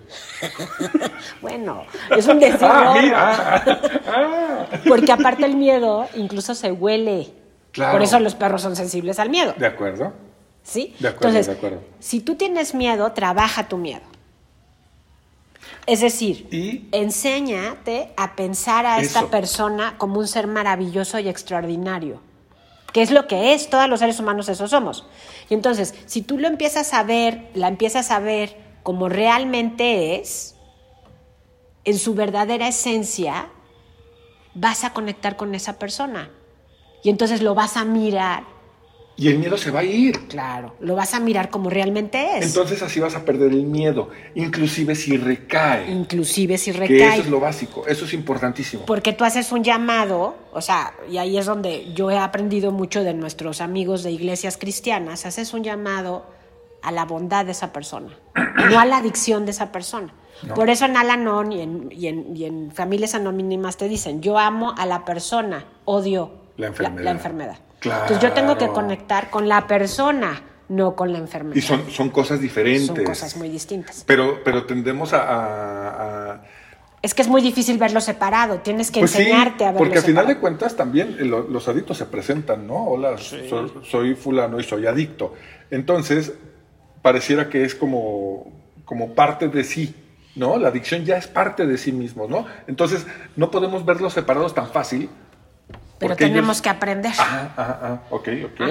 [1.42, 1.84] Bueno,
[2.18, 2.58] es un decir.
[2.64, 3.64] Ah.
[4.08, 4.66] Ah.
[4.88, 7.28] Porque aparte el miedo incluso se huele.
[7.72, 7.92] Claro.
[7.92, 9.54] Por eso los perros son sensibles al miedo.
[9.58, 10.12] ¿De acuerdo?
[10.64, 10.94] ¿Sí?
[11.00, 11.82] De acuerdo, Entonces, de acuerdo.
[12.00, 14.02] si tú tienes miedo, trabaja tu miedo.
[15.88, 22.22] Es decir, Y- enséñate a pensar a esta persona como un ser maravilloso y extraordinario.
[22.94, 25.06] Que es lo que es, todos los seres humanos eso somos.
[25.50, 30.56] Y entonces, si tú lo empiezas a ver, la empiezas a ver como realmente es,
[31.84, 33.48] en su verdadera esencia,
[34.54, 36.30] vas a conectar con esa persona.
[37.04, 38.44] Y entonces lo vas a mirar,
[39.18, 40.28] Y el miedo se va a ir.
[40.28, 42.46] claro, lo vas a mirar como realmente es.
[42.46, 45.92] Entonces así vas a perder el miedo, inclusive si recae.
[45.92, 47.14] inclusive si Que recae.
[47.14, 48.86] eso es lo básico, eso es importantísimo.
[48.86, 53.04] Porque tú haces un llamado, o sea, y ahí es donde yo he aprendido mucho
[53.04, 56.26] de nuestros amigos de iglesias cristianas, haces un llamado
[56.82, 60.14] a la bondad de esa persona, no a la adicción de esa persona.
[60.56, 64.40] Por eso en Al-Anon y en, y, en, y en familias anónimas te dicen, yo
[64.40, 67.04] amo a la persona, odio La enfermedad.
[67.04, 67.58] La, enfermedad.
[67.90, 71.56] Entonces yo tengo que conectar con la persona, no con la enfermedad.
[71.56, 72.88] Y son, son cosas diferentes.
[72.88, 74.04] Son cosas muy distintas.
[74.06, 76.42] Pero, pero tendemos a,
[77.02, 80.04] Es que es muy difícil verlo separado, tienes que pues enseñarte a verlo Porque al
[80.04, 82.86] final de cuentas también eh, los adictos se presentan, ¿no?
[82.86, 85.34] Hola, soy, fulano y soy adicto.
[85.72, 86.34] Entonces,
[87.02, 88.52] pareciera que es como,
[88.86, 89.96] como parte de sí.
[90.34, 90.58] ¿no?
[90.58, 92.46] La adicción ya es parte de sí mismo, ¿no?
[92.68, 93.06] Entonces,
[93.36, 95.10] no podemos verlos separados tan fácil.
[96.02, 97.12] Pero tenemos que aprender.
[97.12, 98.02] Ajá, ajá, ajá.
[98.10, 98.62] Ok, ok.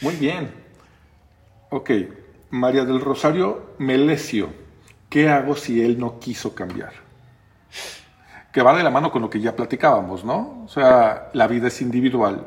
[0.00, 0.50] Muy bien.
[1.70, 1.90] Ok.
[2.50, 4.48] María del Rosario Melesio.
[5.10, 6.92] ¿Qué hago si él no quiso cambiar?
[8.50, 10.62] Que va de la mano con lo que ya platicábamos, ¿no?
[10.64, 12.46] O sea, la vida es individual.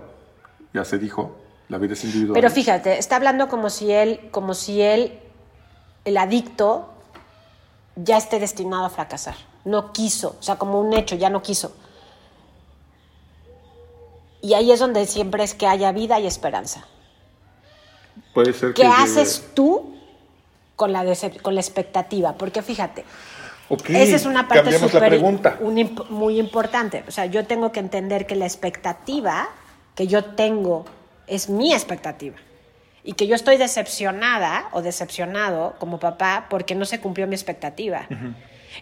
[0.74, 2.34] Ya se dijo, la vida es individual.
[2.34, 5.20] Pero fíjate, está hablando como si él, como si él,
[6.06, 6.92] el adicto,
[7.96, 9.36] ya esté destinado a fracasar.
[9.64, 11.76] No quiso, o sea, como un hecho, ya no quiso.
[14.42, 16.86] Y ahí es donde siempre es que haya vida y esperanza.
[18.34, 19.96] Puede ser que ¿Qué haces tú
[20.76, 21.04] con la,
[21.42, 22.34] con la expectativa?
[22.34, 23.04] Porque fíjate,
[23.70, 25.22] esa es una parte súper
[26.10, 27.04] muy importante.
[27.08, 29.50] O sea, yo tengo que entender que la expectativa
[29.96, 30.86] que yo tengo
[31.28, 32.38] es mi expectativa
[33.04, 38.08] y que yo estoy decepcionada o decepcionado como papá porque no se cumplió mi expectativa.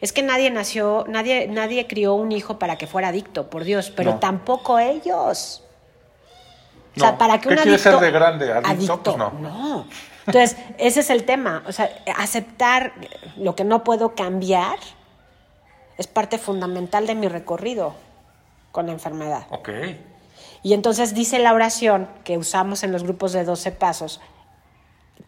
[0.02, 3.91] Es que nadie nació, nadie, nadie crió un hijo para que fuera adicto, por Dios,
[3.95, 5.64] pero tampoco ellos.
[6.95, 8.52] O sea, para que un adicto, ser de grande?
[8.52, 9.32] Adicto, pues no.
[9.32, 9.88] no.
[10.26, 11.64] Entonces, ese es el tema.
[11.68, 12.93] O sea, aceptar
[13.38, 14.78] lo que no puedo cambiar
[15.98, 17.93] es parte fundamental de mi recorrido
[18.72, 19.48] con la enfermedad.
[19.50, 19.70] Ok.
[20.64, 24.20] Y entonces dice la oración que usamos en los grupos de 12 pasos,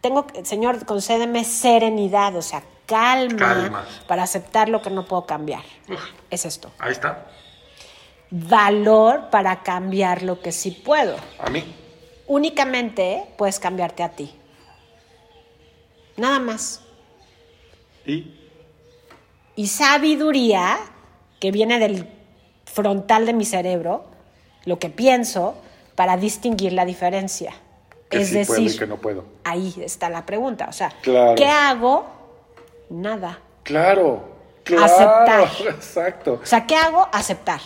[0.01, 5.63] tengo, Señor, concédeme serenidad, o sea, calma, para aceptar lo que no puedo cambiar.
[6.29, 6.71] es esto.
[6.79, 7.27] Ahí está.
[8.31, 11.15] Valor para cambiar lo que sí puedo.
[11.39, 11.63] A mí.
[12.27, 14.35] Únicamente puedes cambiarte a ti.
[16.17, 16.81] Nada más.
[18.05, 18.35] ¿Y?
[19.55, 20.77] Y sabiduría,
[21.39, 22.07] que viene del
[22.65, 24.05] frontal de mi cerebro,
[24.65, 25.55] lo que pienso
[25.95, 27.53] para distinguir la diferencia.
[28.11, 29.25] es decir, que no puedo.
[29.43, 30.67] ahí está la pregunta.
[30.69, 32.18] O sea, ¿qué hago?
[32.89, 33.39] Nada.
[33.63, 34.83] Claro, claro.
[34.83, 35.49] Aceptar.
[35.75, 36.39] Exacto.
[36.41, 37.07] O sea, ¿qué hago?
[37.11, 37.61] Aceptar.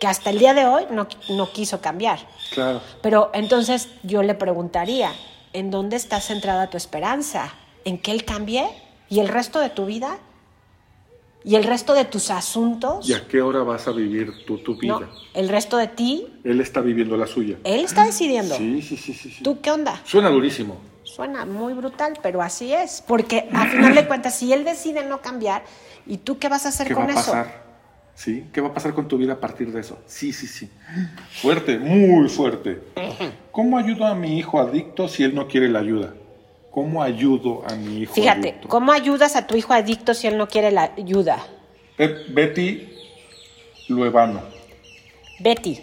[0.00, 2.20] Que hasta el día de hoy no, no quiso cambiar.
[2.52, 2.80] Claro.
[3.02, 5.12] Pero entonces yo le preguntaría,
[5.52, 7.52] ¿en dónde está centrada tu esperanza?
[7.84, 8.66] ¿En que él cambie?
[9.10, 10.18] ¿Y el resto de tu vida?
[11.42, 13.08] ¿Y el resto de tus asuntos?
[13.08, 15.08] ¿Y a qué hora vas a vivir tú tu vida?
[15.34, 16.26] el resto de ti.
[16.44, 17.56] Él está viviendo la suya.
[17.64, 18.54] Él está decidiendo.
[18.56, 19.42] Sí, sí, sí, sí.
[19.42, 20.00] ¿Tú qué onda?
[20.04, 20.76] Suena durísimo.
[21.14, 23.02] Suena muy brutal, pero así es.
[23.04, 25.62] Porque a final de cuentas, si él decide no cambiar,
[26.06, 27.32] ¿y tú qué vas a hacer con va a eso?
[27.32, 27.70] Pasar?
[28.14, 28.46] ¿Sí?
[28.52, 29.98] ¿Qué va a pasar con tu vida a partir de eso?
[30.06, 30.70] Sí, sí, sí.
[31.42, 32.80] Fuerte, muy fuerte.
[33.50, 36.14] ¿Cómo ayudo a mi hijo adicto si él no quiere la ayuda?
[36.70, 40.46] ¿Cómo ayudo a mi hijo Fíjate, ¿cómo ayudas a tu hijo adicto si él no
[40.46, 41.44] quiere la ayuda?
[42.28, 42.88] Betty
[43.88, 44.42] Luevano.
[45.40, 45.80] Betty,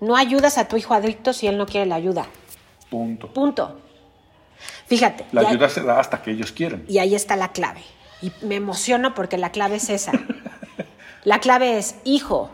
[0.00, 2.26] no ayudas a tu hijo adicto si él no quiere la ayuda.
[2.90, 3.28] Punto.
[3.28, 3.80] Punto.
[4.86, 5.26] Fíjate.
[5.32, 6.84] La ayuda se da hasta que ellos quieren.
[6.88, 7.82] Y ahí está la clave.
[8.22, 10.12] Y me emociono porque la clave es esa.
[11.24, 12.50] la clave es, hijo,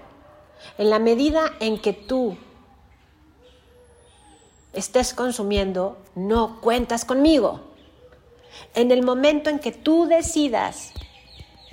[0.79, 2.37] en la medida en que tú
[4.73, 7.61] estés consumiendo, no cuentas conmigo.
[8.75, 10.93] En el momento en que tú decidas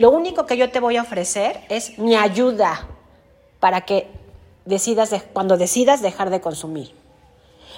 [0.02, 2.88] lo único que yo te voy a ofrecer es mi ayuda
[3.60, 4.08] para que
[4.66, 6.92] decidas, cuando decidas dejar de consumir.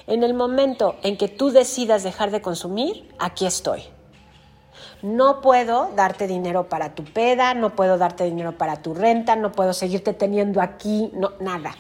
[0.08, 3.84] En el momento en que tú decidas dejar de consumir, aquí estoy.
[5.01, 9.51] No puedo darte dinero para tu peda, no puedo darte dinero para tu renta, no
[9.51, 11.76] puedo seguirte teniendo aquí, no, nada.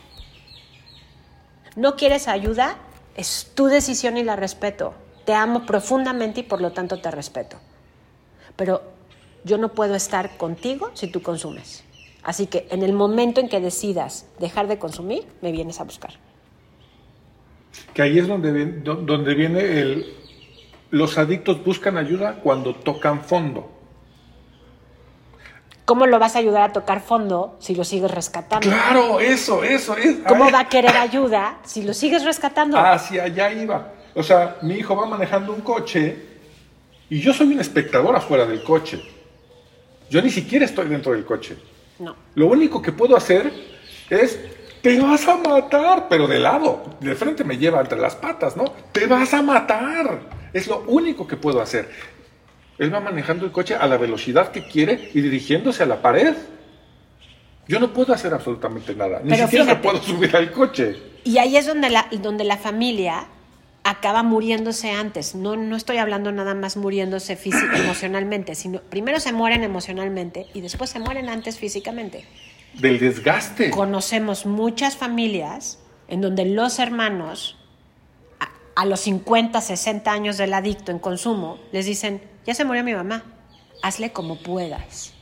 [1.75, 2.77] ¿No quieres ayuda?
[3.15, 4.93] Es tu decisión y la respeto.
[5.25, 7.57] Te amo profundamente y por lo tanto te respeto.
[8.55, 8.81] Pero
[9.43, 11.83] yo no puedo estar contigo si tú consumes.
[12.23, 16.13] Así que en el momento en que decidas dejar de consumir, me vienes a buscar.
[17.93, 20.13] Que ahí es donde, viene, donde viene el...
[20.89, 23.69] Los adictos buscan ayuda cuando tocan fondo.
[25.85, 28.67] ¿Cómo lo vas a ayudar a tocar fondo si lo sigues rescatando?
[28.67, 29.97] Claro, eso, eso.
[29.97, 32.77] Es, ¿Cómo va a querer ayuda si lo sigues rescatando?
[32.77, 33.91] Hacia allá iba.
[34.15, 36.15] O sea, mi hijo va manejando un coche
[37.09, 39.03] y yo soy un espectador afuera del coche.
[40.09, 41.57] Yo ni siquiera estoy dentro del coche.
[41.99, 42.15] No.
[42.35, 43.51] Lo único que puedo hacer
[44.09, 44.39] es,
[44.83, 48.65] te vas a matar, pero de lado, de frente me lleva entre las patas, ¿no?
[48.91, 50.19] Te vas a matar.
[50.51, 51.89] Es lo único que puedo hacer.
[52.77, 56.35] Él va manejando el coche a la velocidad que quiere y dirigiéndose a la pared.
[57.65, 59.21] Yo no puedo hacer absolutamente nada.
[59.23, 60.97] Ni Pero siquiera me puedo subir al coche.
[61.23, 63.27] Y ahí es donde la, donde la familia
[63.85, 65.33] acaba muriéndose antes.
[65.33, 67.39] No, no estoy hablando nada más muriéndose
[67.75, 72.25] emocionalmente, sino primero se mueren emocionalmente y después se mueren antes físicamente.
[72.79, 73.69] Del desgaste.
[73.69, 77.57] Conocemos muchas familias en donde los hermanos,
[78.39, 82.83] a, a los 50, 60 años del adicto en consumo, les dicen, ya se murió
[82.83, 83.23] mi mamá,
[83.81, 85.13] hazle como puedas.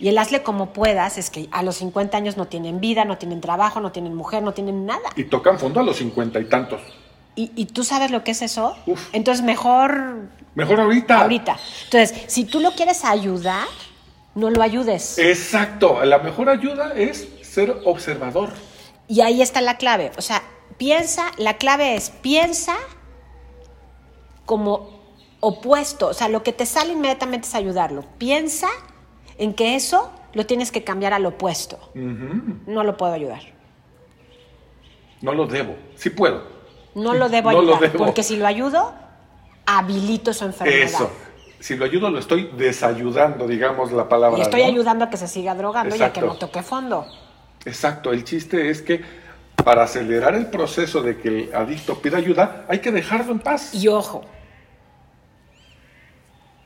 [0.00, 3.18] Y el hazle como puedas es que a los 50 años no tienen vida, no
[3.18, 5.10] tienen trabajo, no tienen mujer, no tienen nada.
[5.16, 6.80] Y tocan fondo a los cincuenta y tantos.
[7.34, 8.76] ¿Y, y tú sabes lo que es eso?
[8.86, 9.08] Uf.
[9.12, 11.20] Entonces mejor Mejor ahorita.
[11.22, 11.56] ahorita.
[11.84, 13.66] Entonces, si tú lo quieres ayudar,
[14.38, 15.18] no lo ayudes.
[15.18, 16.04] Exacto.
[16.04, 18.50] La mejor ayuda es ser observador.
[19.08, 20.12] Y ahí está la clave.
[20.16, 20.42] O sea,
[20.76, 22.76] piensa, la clave es piensa
[24.46, 24.90] como
[25.40, 26.06] opuesto.
[26.08, 28.04] O sea, lo que te sale inmediatamente es ayudarlo.
[28.18, 28.68] Piensa
[29.38, 31.78] en que eso lo tienes que cambiar al opuesto.
[31.94, 33.42] No lo puedo ayudar.
[35.20, 35.74] No lo debo.
[35.96, 36.44] Sí puedo.
[36.94, 37.92] No lo debo No lo ayudar.
[37.92, 38.04] debo.
[38.04, 38.94] Porque si lo ayudo,
[39.66, 40.80] habilito su enfermedad.
[40.80, 41.10] Eso.
[41.60, 44.38] Si lo ayudo, lo estoy desayudando, digamos la palabra.
[44.38, 44.68] Y estoy ¿no?
[44.68, 46.26] ayudando a que se siga drogando y a que Exacto.
[46.26, 47.06] no toque fondo.
[47.64, 48.12] Exacto.
[48.12, 49.02] El chiste es que
[49.64, 53.74] para acelerar el proceso de que el adicto pida ayuda, hay que dejarlo en paz.
[53.74, 54.24] Y ojo,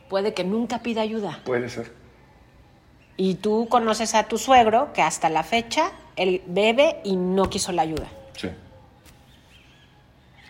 [0.09, 1.41] puede que nunca pida ayuda.
[1.45, 1.91] Puede ser.
[3.17, 7.73] Y tú conoces a tu suegro que hasta la fecha él bebe y no quiso
[7.73, 8.09] la ayuda.
[8.37, 8.51] Sí.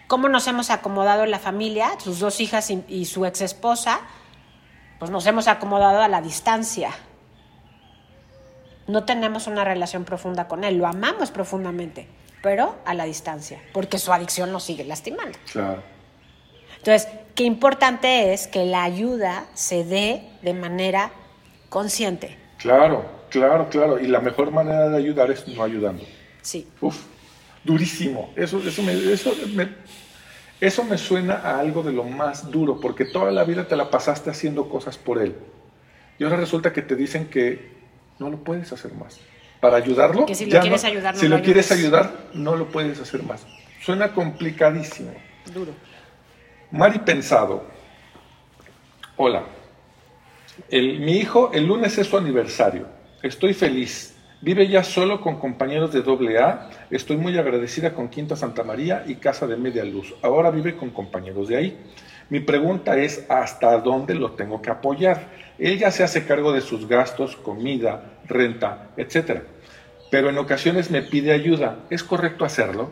[0.09, 1.91] ¿Cómo nos hemos acomodado en la familia?
[2.01, 4.01] Sus dos hijas y, y su ex esposa,
[5.03, 6.91] pues nos hemos acomodado a la distancia.
[8.87, 12.07] No tenemos una relación profunda con él, lo amamos profundamente,
[12.41, 15.37] pero a la distancia, porque su adicción nos sigue lastimando.
[15.51, 15.83] Claro.
[16.77, 21.11] Entonces, qué importante es que la ayuda se dé de manera
[21.69, 22.39] consciente.
[22.59, 23.99] Claro, claro, claro.
[23.99, 26.05] Y la mejor manera de ayudar es no ayudando.
[26.43, 26.69] Sí.
[26.81, 26.97] Uf,
[27.65, 28.31] durísimo.
[28.37, 29.69] Eso, eso, me, eso, me,
[30.63, 33.91] eso me suena a algo de lo más duro, porque toda la vida te la
[33.91, 35.35] pasaste haciendo cosas por él.
[36.19, 37.73] Y ahora resulta que te dicen que
[38.21, 39.19] no lo puedes hacer más.
[39.61, 41.85] Para ayudarlo, Que si lo quieres ayudar, no si lo lo quieres ayudes.
[41.87, 43.45] ayudar, no lo puedes hacer más.
[43.81, 45.13] Suena complicadísimo.
[45.53, 45.73] Duro.
[46.71, 47.65] Mari Pensado.
[49.17, 49.43] Hola.
[50.69, 52.87] El- mi hijo, el lunes es su aniversario.
[53.23, 54.12] Estoy feliz.
[54.43, 56.69] Vive ya solo con compañeros de doble A.
[56.91, 60.17] Estoy muy agradecida con Quinta Santa María y Casa de Media Luz.
[60.21, 61.79] Ahora vive con compañeros de ahí.
[62.29, 65.29] Mi pregunta es hasta dónde lo tengo que apoyar.
[65.61, 69.43] Él ya se hace cargo de sus gastos, comida, renta, etc.
[70.11, 71.79] Pero en ocasiones me pide ayuda.
[71.89, 72.91] ¿Es correcto hacerlo?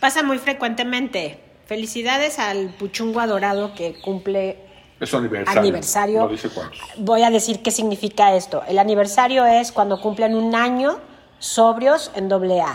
[0.00, 1.40] Pasa muy frecuentemente.
[1.64, 4.65] Felicidades al puchungo adorado que cumple
[4.98, 5.60] Es su aniversario.
[5.60, 6.20] aniversario.
[6.22, 6.78] No dice cuántos.
[6.96, 8.62] Voy a decir qué significa esto.
[8.66, 10.98] El aniversario es cuando cumplen un año
[11.38, 12.74] sobrios en doble A.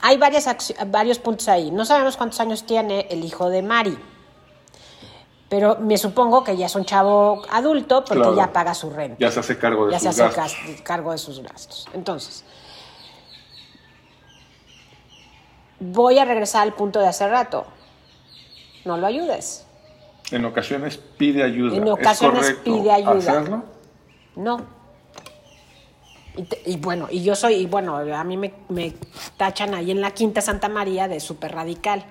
[0.00, 0.46] Hay varias
[0.86, 1.70] varios puntos ahí.
[1.70, 3.96] No sabemos cuántos años tiene el hijo de Mari.
[5.48, 8.34] Pero me supongo que ya es un chavo adulto porque Claro.
[8.36, 9.18] ya paga su renta.
[9.20, 10.80] Ya se hace cargo de ya se sus hace gastos.
[10.82, 11.86] cargo de sus gastos.
[11.92, 12.42] Entonces,
[15.78, 17.66] voy a regresar al punto de hace rato.
[18.84, 19.66] No lo ayudes.
[20.30, 21.76] En ocasiones pide ayuda.
[21.76, 23.12] En ¿Es ocasiones correcto pide ayuda.
[23.18, 23.64] hacerlo?
[24.36, 24.64] No.
[26.36, 28.94] Y, te- y bueno, y yo soy, y bueno, a mí me, me
[29.36, 32.04] tachan ahí en la Quinta Santa María de súper radical.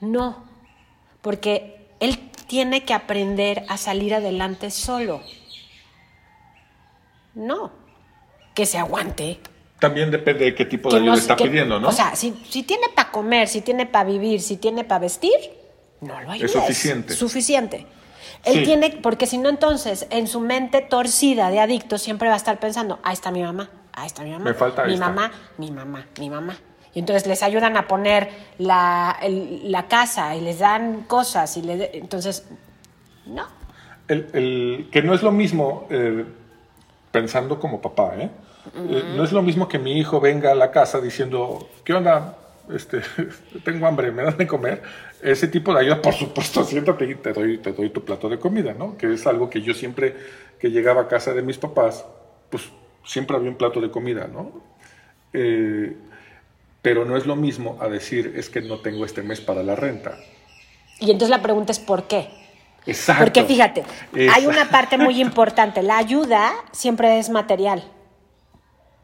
[0.00, 0.44] No,
[1.22, 5.20] porque él tiene que aprender a salir adelante solo.
[7.34, 7.72] No,
[8.54, 9.40] que se aguante.
[9.80, 11.88] También depende de qué tipo de ayuda está que- pidiendo, ¿no?
[11.88, 15.32] O sea, si, si tiene para comer, si tiene para vivir, si tiene para vestir,
[16.00, 16.52] no lo ayudes.
[16.52, 17.14] suficiente.
[17.14, 17.86] Suficiente.
[18.44, 18.62] Él Sí.
[18.64, 22.58] tiene, porque si no, entonces, en su mente torcida de adicto, siempre va a estar
[22.58, 24.44] pensando, ahí está mi mamá, ahí está mi mamá.
[24.44, 26.56] Me falta mi mamá, mi mamá, mi mamá.
[26.94, 31.62] Y entonces les ayudan a poner la, el- la casa y les dan cosas y
[31.62, 32.44] le, entonces,
[33.26, 33.46] no.
[34.08, 36.24] El, el- que no es lo mismo, eh,
[37.12, 38.30] pensando como papá, ¿eh?
[38.74, 42.36] Eh, No es lo mismo que mi hijo venga a la casa diciendo, ¿qué onda?
[42.74, 43.00] Este,
[43.64, 44.82] tengo hambre, ¿me das de comer?
[45.22, 48.38] Ese tipo de ayuda, por supuesto, siéntate y te doy, te doy tu plato de
[48.38, 48.96] comida, ¿no?
[48.96, 50.16] Que es algo que yo siempre
[50.58, 52.04] que llegaba a casa de mis papás,
[52.50, 52.64] pues
[53.04, 54.60] siempre había un plato de comida, ¿no?
[55.32, 55.96] Eh,
[56.82, 59.76] pero no es lo mismo a decir, es que no tengo este mes para la
[59.76, 60.16] renta.
[61.00, 62.28] Y entonces la pregunta es ¿por qué?
[62.86, 63.24] Exacto.
[63.24, 63.84] Porque fíjate,
[64.34, 65.82] hay una parte muy importante.
[65.82, 67.84] La ayuda siempre es material.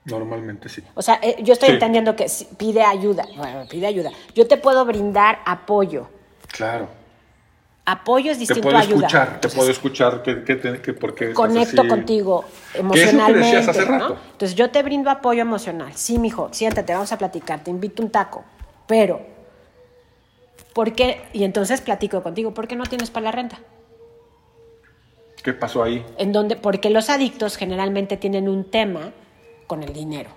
[0.06, 0.82] Normalmente sí.
[0.94, 1.74] O sea, eh, yo estoy Sí.
[1.74, 3.24] entendiendo que si- pide ayuda.
[3.36, 4.10] Bueno, pide ayuda.
[4.34, 6.08] Yo te puedo brindar apoyo,
[6.48, 6.88] Claro.
[7.86, 9.06] Apoyo es Te distinto puedo a ayuda.
[9.08, 11.88] escuchar, te puedo escuchar que, que, te- que porque conecto así.
[11.90, 12.42] contigo
[12.72, 13.38] ¿Qué es lo que emocionalmente.
[13.56, 13.98] decías hace ¿no?
[13.98, 14.16] rato?
[14.32, 15.92] Entonces yo te brindo apoyo emocional.
[15.94, 18.42] Sí, mijo, siéntate, vamos a platicar, te invito un taco.
[18.86, 19.20] Pero,
[20.72, 21.20] ¿por qué?
[21.34, 23.58] Y entonces platico contigo, ¿por qué no tienes para la renta?
[25.42, 26.04] ¿Qué pasó ahí?
[26.16, 29.12] En donde, porque los adictos generalmente tienen un tema
[29.66, 30.30] con el dinero.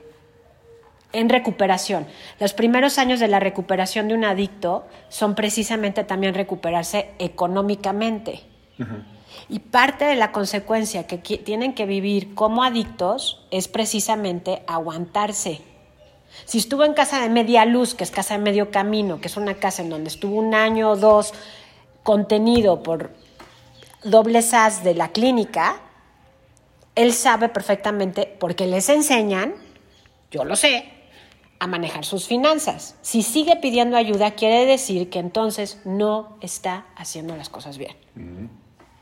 [1.14, 2.06] En recuperación.
[2.40, 8.42] Los primeros años de la recuperación de un adicto son precisamente también recuperarse económicamente.
[9.50, 15.62] Y parte de la consecuencia que tienen que vivir como adictos es precisamente aguantarse.
[16.46, 19.38] Si estuvo en casa de media luz, que es casa de medio camino, que es
[19.38, 21.34] una casa en donde estuvo un año o dos
[22.04, 23.12] contenido por
[24.04, 25.82] doble SAS de la clínica,
[26.98, 29.54] él sabe perfectamente, porque les enseñan,
[30.32, 30.90] yo lo sé,
[31.60, 32.96] a manejar sus finanzas.
[33.02, 37.96] Si sigue pidiendo ayuda, quiere decir que entonces no está haciendo las cosas bien.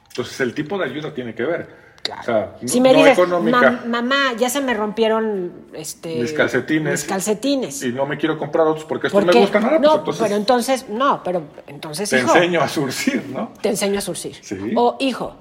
[0.10, 1.86] Entonces el tipo de ayuda tiene que ver.
[2.20, 3.58] O sea, no, si me no dices, económica.
[3.60, 6.91] "Mam- mamá, ya se me rompieron este, mis calcetines.
[6.91, 7.82] mis calcetines.
[7.84, 9.39] Y no me quiero comprar otros porque estos ¿Por me qué?
[9.39, 9.80] gustan nada.
[9.80, 13.52] no, pues entonces pero entonces, no, pero entonces, te hijo, enseño a surcir, ¿no?
[13.60, 14.36] te enseño a surcir.
[14.39, 14.56] Sí.
[14.76, 15.34] O, hijo,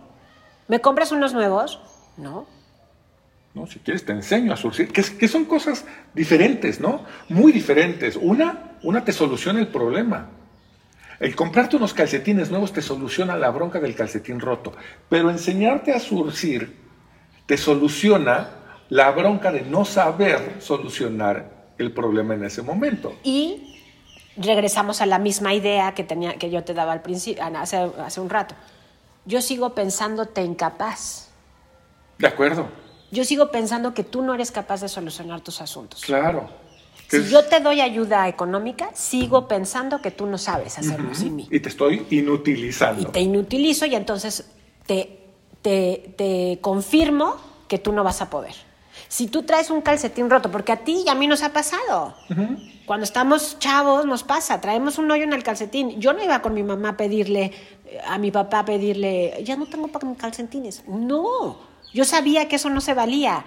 [0.69, 1.81] ¿me compras unos nuevos?
[2.17, 2.47] No.
[3.55, 3.67] ¿no?
[3.67, 7.05] Si quieres, te enseño a surcir, que, que son cosas diferentes, ¿no?
[7.29, 8.17] Muy diferentes.
[8.17, 10.29] Una, una te soluciona el problema.
[11.21, 14.73] El comprarte unos calcetines nuevos te soluciona la bronca del calcetín roto,
[15.09, 16.77] pero enseñarte a surcir
[17.47, 18.51] te soluciona
[18.89, 23.15] la bronca de no saber solucionar el problema en ese momento.
[23.23, 23.81] Y
[24.37, 28.21] regresamos a la misma idea que, tenía, que yo te daba al principio, hace, hace
[28.21, 28.55] un rato.
[29.25, 31.24] Yo sigo pensándote incapaz.
[32.19, 32.69] ¿De acuerdo?
[33.11, 36.01] Yo sigo pensando que tú no eres capaz de solucionar tus asuntos.
[36.03, 36.49] Claro.
[37.09, 41.37] Si es- yo te doy ayuda económica, sigo pensando que tú no sabes hacerlo sin
[41.37, 41.49] mí.
[41.51, 43.03] Y te estoy inutilizando.
[43.03, 44.51] Y te inutilizo y entonces
[44.87, 45.21] te,
[45.63, 47.37] te, te confirmo
[47.69, 48.55] que tú no vas a poder.
[49.09, 52.15] Si tú traes un calcetín roto, porque a ti y a mí nos ha pasado.
[52.87, 56.01] Cuando estamos chavos nos pasa, traemos un hoyo en el calcetín.
[56.01, 57.53] Yo no iba con mi mamá a pedirle,
[57.87, 60.85] eh, a mi papá a pedirle, ya no tengo para mis calcetines.
[60.89, 61.57] No,
[61.95, 63.45] yo sabía que eso no se valía.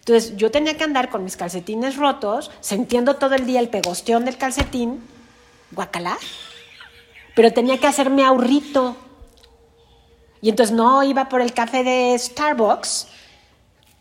[0.00, 4.24] Entonces yo tenía que andar con mis calcetines rotos, sintiendo todo el día el pegosteón
[4.24, 5.02] del calcetín,
[5.70, 6.18] guacalá,
[7.34, 8.96] pero tenía que hacerme ahorrito.
[10.40, 13.08] Y entonces no iba por el café de Starbucks,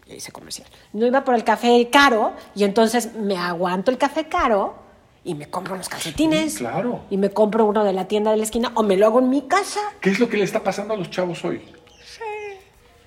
[0.08, 4.76] hice comercial, no iba por el café caro y entonces me aguanto el café caro
[5.24, 6.54] y me compro unos calcetines.
[6.54, 7.02] Sí, claro.
[7.10, 9.30] Y me compro uno de la tienda de la esquina o me lo hago en
[9.30, 9.80] mi casa.
[10.02, 11.62] ¿Qué es lo que le está pasando a los chavos hoy?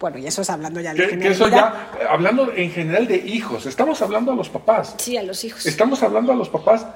[0.00, 1.88] Bueno, y eso es hablando ya de Que, que eso generalidad.
[2.00, 4.94] ya, hablando en general de hijos, estamos hablando a los papás.
[4.98, 5.66] Sí, a los hijos.
[5.66, 6.86] Estamos hablando a los papás.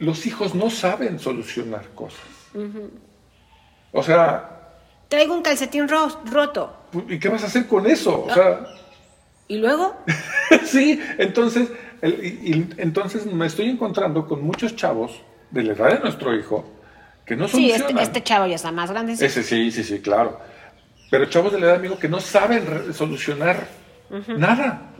[0.00, 2.20] Los hijos no saben solucionar cosas.
[3.92, 4.50] O sea,
[5.08, 6.74] Traigo un calcetín ro- roto.
[7.08, 8.24] ¿y qué vas a hacer con eso?
[8.28, 8.60] O sea,
[9.46, 9.94] ¿Y luego?
[10.64, 11.68] sí, entonces,
[12.00, 15.20] el- y- y entonces me estoy encontrando con muchos chavos
[15.50, 16.64] de la edad de nuestro hijo
[17.26, 17.90] que no Sí, solucionan.
[17.90, 19.16] este, este chavo ya está más grande.
[19.16, 19.24] sí.
[19.24, 20.40] Ese sí, sí, sí, claro.
[21.10, 23.66] Pero chavos de la edad amigo que no saben solucionar
[24.28, 24.90] nada.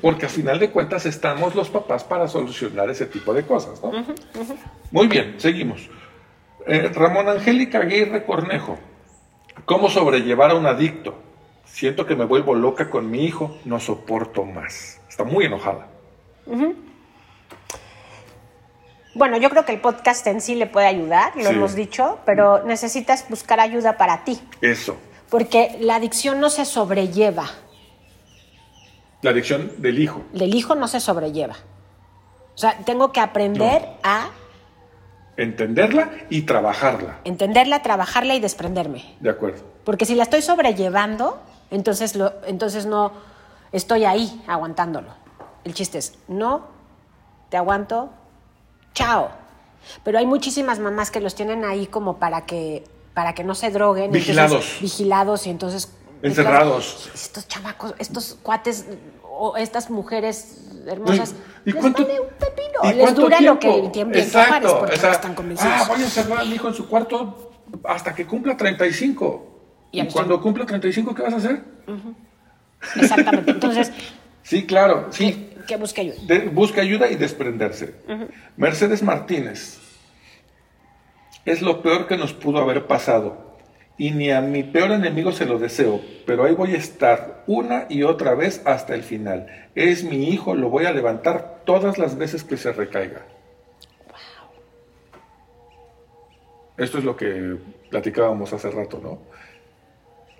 [0.00, 3.92] Porque a final de cuentas estamos los papás para solucionar ese tipo de cosas, ¿no?
[4.90, 5.88] Muy bien, seguimos.
[6.66, 8.78] Eh, Ramón Angélica Aguirre Cornejo.
[9.64, 11.14] ¿Cómo sobrellevar a un adicto?
[11.64, 15.00] Siento que me vuelvo loca con mi hijo, no soporto más.
[15.08, 15.88] Está muy enojada.
[19.14, 21.48] Bueno, yo creo que el podcast en sí le puede ayudar, lo Sí.
[21.50, 24.96] hemos dicho, pero necesitas buscar ayuda para ti, Eso.
[25.30, 27.46] Porque la adicción no se sobrelleva,
[29.22, 30.22] La adicción del hijo.
[30.32, 31.54] del hijo no se sobrelleva.
[32.54, 34.30] O sea, tengo que aprender a
[35.36, 37.20] Entenderla y trabajarla.
[37.24, 39.14] entenderla, trabajarla y desprenderme.
[39.20, 39.62] De acuerdo.
[39.84, 43.12] Porque si la estoy sobrellevando, entonces, lo, entonces no
[43.70, 45.10] estoy ahí aguantándolo.
[45.62, 46.62] El chiste es, no,
[47.50, 48.10] te aguanto,
[48.94, 49.28] chao.
[50.02, 52.82] Pero hay muchísimas mamás que los tienen ahí como para que,
[53.18, 54.04] para que no se droguen.
[54.04, 54.78] entonces, Vigilados.
[54.80, 55.92] vigilados y entonces...
[56.22, 57.10] Encerrados.
[57.12, 58.86] Estos chamacos, estos cuates
[59.24, 62.78] o estas mujeres hermosas, ¿Y les cuánto, vale un pepino.
[62.84, 63.90] ¿y Les dura lo que tiempo?
[63.90, 65.72] tiempo Exacto, porque o sea, no están convencidos.
[65.76, 67.50] Ah, voy a encerrar a mi hijo en su cuarto
[67.82, 69.88] hasta que cumpla 35.
[69.90, 71.60] Y Y, cuando cumpla 35, ¿qué vas a hacer?
[72.94, 73.50] Exactamente.
[73.50, 73.90] Entonces,
[74.44, 75.50] Sí, claro, sí.
[75.58, 76.16] que, que busque ayuda.
[76.22, 77.96] De- busca ayuda y desprenderse.
[78.56, 79.80] Mercedes Martínez.
[81.48, 83.46] Es lo peor que nos pudo haber pasado.
[83.96, 87.86] Y ni a mi peor enemigo se lo deseo, pero ahí voy a estar una
[87.88, 89.46] y otra vez hasta el final.
[89.74, 93.22] Es mi hijo, lo voy a levantar todas las veces que se recaiga.
[96.76, 97.56] Esto es lo que
[97.90, 99.18] platicábamos hace rato, ¿no?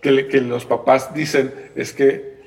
[0.01, 2.39] Que, le- que los papás dicen, es que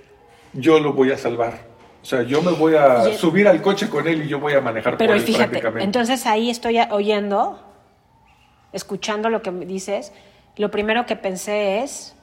[0.53, 1.59] yo lo voy a salvar.
[2.01, 4.53] O sea, yo me voy a Y- subir al coche con él y yo voy
[4.53, 5.83] a manejar Pero por él fíjate, prácticamente.
[5.83, 7.59] entonces ahí estoy oyendo,
[8.73, 10.11] escuchando lo que me dices.
[10.57, 12.15] Lo primero que pensé es,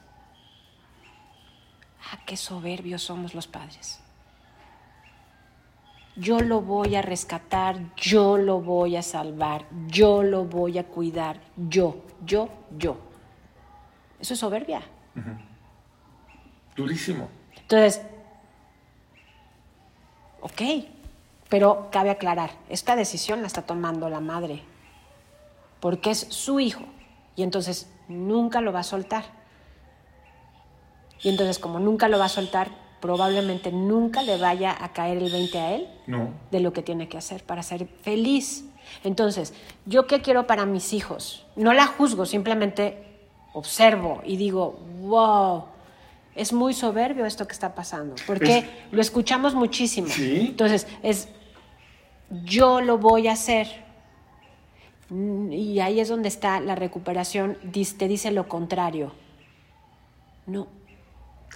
[2.11, 3.99] ah, qué soberbios somos los padres.
[6.15, 11.39] Yo lo voy a rescatar, yo lo voy a salvar, yo lo voy a cuidar,
[11.55, 12.97] yo, yo, yo.
[14.19, 14.81] Eso es soberbia.
[16.75, 17.29] Durísimo.
[17.55, 18.01] Entonces,
[20.41, 20.61] ok,
[21.47, 24.63] pero cabe aclarar, esta decisión la está tomando la madre,
[25.79, 26.83] porque es su hijo,
[27.35, 29.23] y entonces nunca lo va a soltar.
[31.21, 32.69] Y entonces, como nunca lo va a soltar,
[33.01, 36.29] probablemente nunca le vaya a caer el 20 a él No.
[36.51, 38.65] de lo que tiene que hacer para ser feliz.
[39.03, 39.53] Entonces,
[39.85, 41.45] ¿yo qué quiero para mis hijos?
[41.55, 43.05] No la juzgo, simplemente
[43.53, 45.65] observo y digo, wow,
[46.35, 50.07] es muy soberbio esto que está pasando, porque Es- lo escuchamos muchísimo.
[50.07, 50.47] Sí.
[50.49, 51.27] Entonces, es,
[52.43, 53.88] yo lo voy a hacer.
[55.09, 57.57] Mm, Y ahí es donde está la recuperación,
[57.97, 59.11] te dice lo contrario.
[60.45, 60.67] No,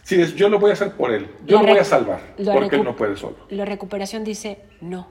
[0.04, 1.30] Sí, es, yo lo voy a hacer por él.
[1.46, 2.20] Yo lo voy a salvar.
[2.54, 3.38] Porque él no puede solo.
[3.50, 5.08] La recuperación dice, no,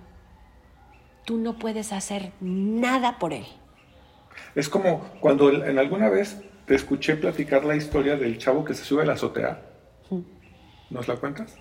[1.25, 3.47] tú no puedes hacer nada por él.
[4.55, 8.85] Es como cuando en alguna vez te escuché platicar la historia del chavo que se
[8.85, 9.63] sube a la azotea.
[10.91, 11.55] ¿Nos la cuentas?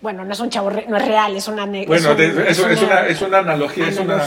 [0.00, 1.66] Bueno, no es un chavo, no es real, es una...
[1.66, 4.24] Bueno, un- de- eso es una, es una analogía, es una...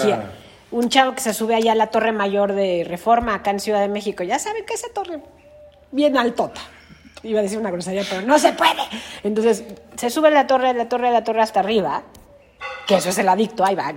[0.71, 3.81] Un chavo que se sube allá a la Torre Mayor de Reforma, acá en Ciudad
[3.81, 4.23] de México.
[4.23, 5.21] Ya saben que esa torre
[5.91, 6.61] bien altota.
[7.23, 8.81] Iba a decir una grosería, pero no se puede.
[9.23, 9.63] Entonces,
[9.95, 12.03] se sube la torre, la torre, la torre hasta arriba,
[12.87, 13.93] que eso es el adicto, ahí va,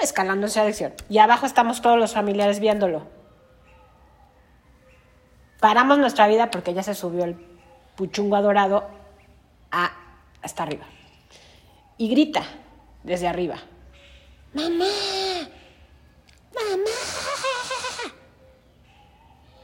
[0.00, 0.94] escalando esa adicción.
[1.08, 3.06] Y abajo estamos todos los familiares viéndolo.
[5.60, 7.36] Paramos nuestra vida porque ya se subió el
[7.94, 8.88] puchungo adorado
[9.70, 9.92] a,
[10.42, 10.86] hasta arriba.
[11.98, 12.42] Y grita
[13.04, 13.56] desde arriba.
[14.54, 14.86] ¡Mamá!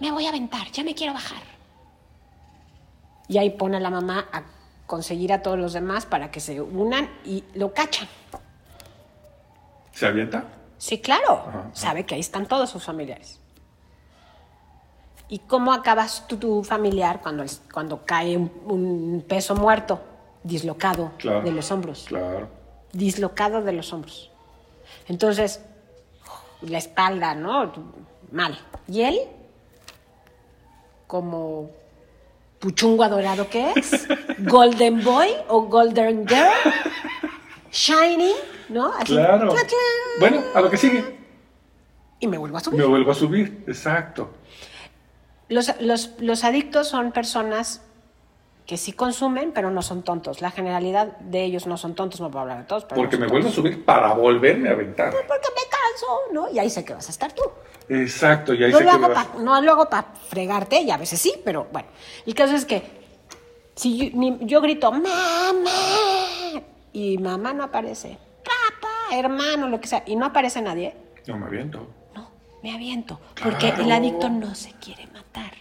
[0.00, 1.42] Me voy a aventar, ya me quiero bajar.
[3.28, 4.42] Y ahí pone a la mamá a
[4.86, 8.08] conseguir a todos los demás para que se unan y lo cachan.
[9.92, 10.44] ¿Se avienta?
[10.78, 11.44] Sí, claro.
[11.48, 11.70] Ajá.
[11.72, 13.40] Sabe que ahí están todos sus familiares.
[15.28, 20.00] ¿Y cómo acabas tú, tu familiar cuando, cuando cae un, un peso muerto,
[20.42, 21.42] dislocado Claro.
[21.42, 22.04] de los hombros?
[22.08, 22.48] Claro.
[22.92, 24.30] dislocado de los hombros.
[25.06, 25.60] Entonces,
[26.62, 27.70] la espalda, ¿no?
[28.32, 28.58] Mal.
[28.86, 29.18] Y él,
[31.08, 31.70] como
[32.60, 34.06] puchungo adorado que es,
[34.38, 36.48] Golden Boy o Golden Girl,
[37.72, 38.34] Shining,
[38.68, 38.92] ¿no?
[38.92, 39.50] Así, Claro.
[39.52, 39.76] ¡tla, tla!
[40.20, 41.18] Bueno, a lo que sigue.
[42.20, 42.78] Y me vuelvo a subir.
[42.80, 43.64] Me vuelvo a subir.
[43.66, 44.30] Exacto.
[45.48, 47.80] Los, los- los adictos son personas
[48.68, 50.42] que sí consumen, pero no son tontos.
[50.42, 52.84] La generalidad de ellos no son tontos, no puedo hablar de todos.
[52.84, 55.10] Pero Porque no me vuelvo a subir para volverme a aventar.
[55.10, 56.50] Porque me canso, ¿no?
[56.50, 57.42] Y ahí sé que vas a estar tú.
[57.88, 58.52] Exacto.
[58.52, 60.90] Y ahí No sé lo, que hago vas- pa- no lo hago para fregarte, y
[60.90, 61.88] a veces sí, pero bueno.
[62.26, 62.82] El caso es que
[63.74, 65.70] si yo, ni- yo grito, mamá,
[66.92, 70.94] y mamá no aparece, papá, hermano, lo que sea, y no aparece nadie,
[71.26, 71.86] No me aviento.
[72.14, 72.28] no,
[72.62, 73.18] me aviento.
[73.42, 75.52] Porque el adicto no se quiere matar.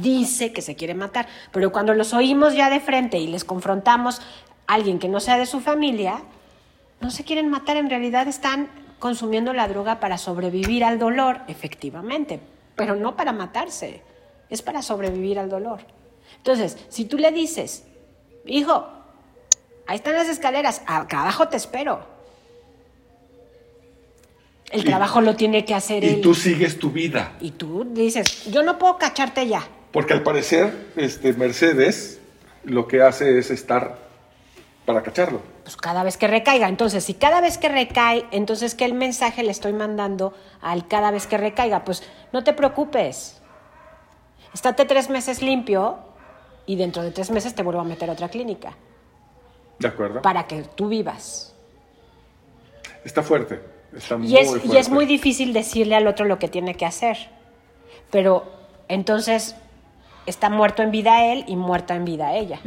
[0.00, 1.26] Dice que se quiere matar.
[1.52, 4.20] Pero cuando los oímos ya de frente y les confrontamos
[4.66, 6.22] a alguien que no sea de su familia,
[7.00, 7.76] no se quieren matar.
[7.76, 12.40] En realidad están consumiendo la droga para sobrevivir al dolor, efectivamente.
[12.76, 14.02] Pero no para matarse.
[14.48, 15.80] Es para sobrevivir al dolor.
[16.38, 17.84] Entonces, si tú le dices,
[18.46, 18.86] hijo,
[19.86, 22.06] ahí están las escaleras, acá abajo te espero.
[24.70, 26.20] El Y- trabajo lo tiene que hacer Y él.
[26.22, 27.32] tú sigues tu vida.
[27.40, 29.62] Y tú dices, yo no puedo cacharte ya.
[29.92, 32.20] Porque al parecer, este, Mercedes
[32.64, 33.98] lo que hace es estar
[34.86, 35.40] para cacharlo.
[35.64, 36.68] Pues cada vez que recaiga.
[36.68, 41.10] Entonces, si cada vez que recae, entonces, ¿qué el mensaje le estoy mandando al cada
[41.10, 41.84] vez que recaiga?
[41.84, 42.02] Pues
[42.32, 43.40] no te preocupes.
[44.54, 45.98] Estate tres meses limpio
[46.66, 48.74] y dentro de tres meses te vuelvo a meter a otra clínica
[49.78, 50.22] ¿De acuerdo?
[50.22, 51.54] para que tú vivas.
[53.04, 53.60] Está fuerte.
[53.96, 54.68] Está muy Y es, fuerte.
[54.68, 57.16] y es muy difícil decirle al otro lo que tiene que hacer.
[58.10, 58.44] Pero
[58.88, 59.54] entonces
[60.26, 62.60] está muerto en vida él y muerta en vida ella.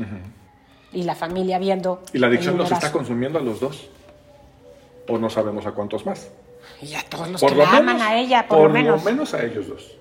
[0.92, 2.02] Y la familia viendo.
[2.14, 3.90] Y la adicción los está consumiendo a los dos.
[5.08, 6.30] O no sabemos a cuántos más.
[6.82, 9.34] Y a todos los por que lo la menos, aman a ella, por, lo menos.
[9.34, 9.98] a ellos dos.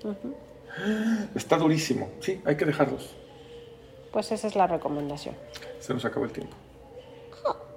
[1.35, 2.09] Está durísimo.
[2.21, 3.15] Sí, hay que dejarlos.
[4.11, 5.35] Pues esa es la recomendación.
[5.79, 6.55] Se nos acabó el tiempo.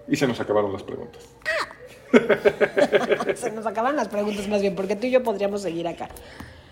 [0.07, 1.29] Y se nos acabaron las preguntas.
[3.35, 6.09] Se nos acaban las preguntas más bien, porque tú y yo podríamos seguir acá.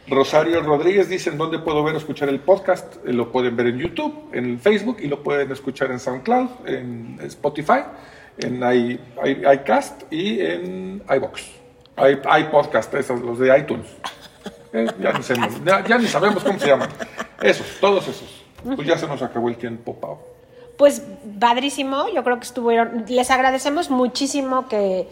[0.08, 2.96] Rosario Rodríguez dice en dónde puedo ver o escuchar el podcast.
[3.06, 7.18] Eh, Lo pueden ver en YouTube, en Facebook y lo pueden escuchar en SoundCloud, en
[7.22, 7.80] Spotify,
[8.38, 9.00] en i,
[9.54, 11.42] iCast y en iBox.
[11.98, 13.86] i, iPodcast, esos, los de iTunes.
[14.72, 16.88] Eh, ya- ya ni sabemos cómo se llaman.
[17.42, 18.44] Esos, todos esos.
[18.64, 20.18] Pues ya se nos acabó el tiempo, Pau.
[20.76, 21.02] Pues
[21.40, 25.08] padrísimo, yo creo que estuvieron, les agradecemos muchísimo que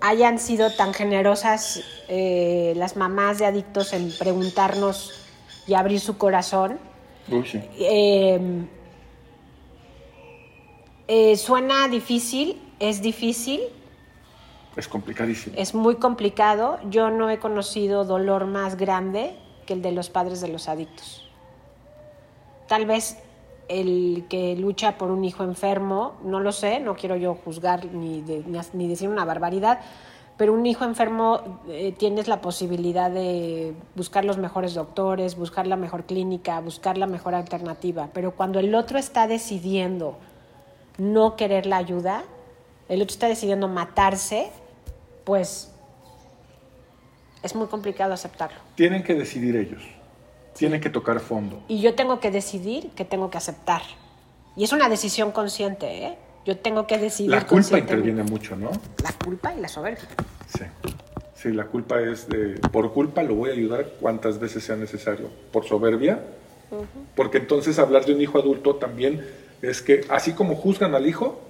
[0.00, 5.12] hayan sido tan generosas eh, las mamás de adictos en preguntarnos
[5.66, 6.78] y abrir su corazón.
[7.44, 7.60] Sí.
[7.78, 8.40] Eh,
[11.06, 13.60] eh, suena difícil, es difícil,
[14.76, 15.54] Es complicadísimo.
[15.58, 16.78] es muy complicado.
[16.88, 19.36] Yo no he conocido dolor más grande
[19.66, 21.28] que el de los padres de los adictos.
[22.68, 23.18] Tal vez
[23.70, 28.20] el que lucha por un hijo enfermo, no lo sé, no quiero yo juzgar ni,
[28.20, 28.44] de-
[28.74, 29.80] ni decir una barbaridad,
[30.36, 35.76] pero un hijo enfermo eh, tienes la posibilidad de buscar los mejores doctores, buscar la
[35.76, 38.08] mejor clínica, buscar la mejor alternativa.
[38.12, 40.16] Pero cuando el otro está decidiendo
[40.98, 42.24] no querer la ayuda,
[42.88, 44.50] el otro está decidiendo matarse,
[45.24, 45.72] pues
[47.42, 48.58] es muy complicado aceptarlo.
[48.74, 49.82] Tienen que decidir ellos.
[50.60, 51.62] Tienen que tocar fondo.
[51.68, 53.80] Y yo tengo que decidir que tengo que aceptar.
[54.56, 56.18] Y es una decisión consciente, ¿eh?
[56.44, 58.70] Yo tengo que decidir La culpa interviene mucho, ¿no?
[59.02, 60.04] La culpa y la soberbia.
[60.46, 60.64] Sí.
[61.34, 65.30] Sí, la culpa es de, por culpa lo voy a ayudar cuantas veces sea necesario.
[65.50, 66.22] Por soberbia,
[67.16, 69.26] porque entonces hablar de un hijo adulto también
[69.62, 71.40] es que así como juzgan al hijo,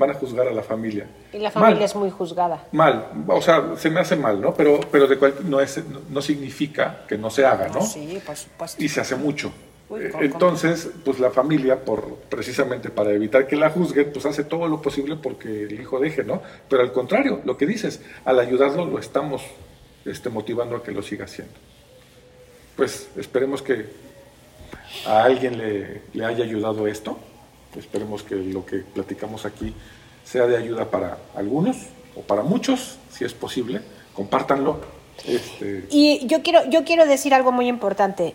[0.00, 1.06] van a juzgar a la familia.
[1.32, 1.84] Y la familia Mal.
[1.84, 2.66] es muy juzgada.
[2.72, 4.54] Mal, o sea, se me hace mal, ¿no?
[4.54, 7.82] Pero, pero de cual- no, es, no, no significa que no se haga, ¿no?
[7.82, 8.82] Sí, por supuesto.
[8.82, 9.52] Y se hace mucho.
[9.90, 14.24] Uy, Eh, con- Entonces, pues la familia, por, precisamente para evitar que la juzguen, pues
[14.24, 16.40] hace todo lo posible porque el hijo deje, ¿no?
[16.68, 19.42] Pero al contrario, lo que dices, al ayudarlo lo estamos
[20.06, 21.52] este, motivando a que lo siga haciendo.
[22.76, 23.84] Pues esperemos que
[25.06, 27.18] a alguien le, le haya ayudado esto.
[27.76, 29.72] Esperemos que lo que platicamos aquí
[30.24, 31.76] sea de ayuda para algunos
[32.16, 33.80] o para muchos, si es posible.
[34.14, 34.80] Compártanlo.
[35.26, 38.34] Este, Y yo quiero, yo quiero decir algo muy importante.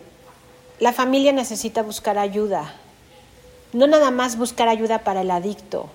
[0.78, 2.74] La familia necesita buscar ayuda.
[3.72, 5.88] No nada más buscar ayuda para el adicto,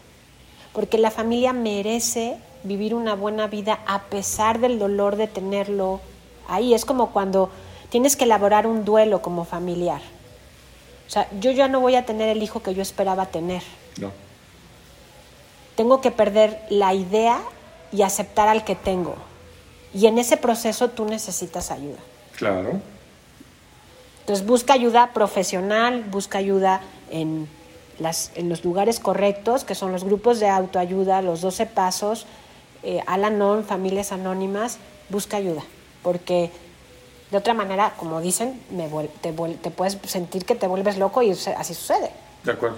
[0.74, 6.00] porque la familia merece vivir una buena vida a pesar del dolor de tenerlo
[6.48, 6.74] ahí.
[6.74, 7.50] Es como cuando
[7.90, 10.02] tienes que elaborar un duelo como familiar.
[11.12, 13.62] O sea, yo ya no voy a tener el hijo que yo esperaba tener.
[13.98, 14.14] no.
[15.76, 17.42] Tengo que perder la idea
[17.92, 19.16] y aceptar al que tengo.
[19.94, 21.98] Y en ese proceso tú necesitas ayuda.
[22.38, 22.80] Claro.
[24.22, 26.80] Entonces busca ayuda profesional, busca ayuda
[27.10, 27.50] en,
[28.00, 32.28] las, en los lugares correctos, que son los grupos de autoayuda, los 12 pasos,
[32.84, 34.78] eh, Al-Anon, familias anónimas,
[35.10, 35.64] busca ayuda,
[36.04, 36.52] porque
[37.32, 38.90] de otra manera, como dicen, me
[39.22, 42.12] te, te puedes sentir que te vuelves loco y así sucede.
[42.44, 42.78] De acuerdo.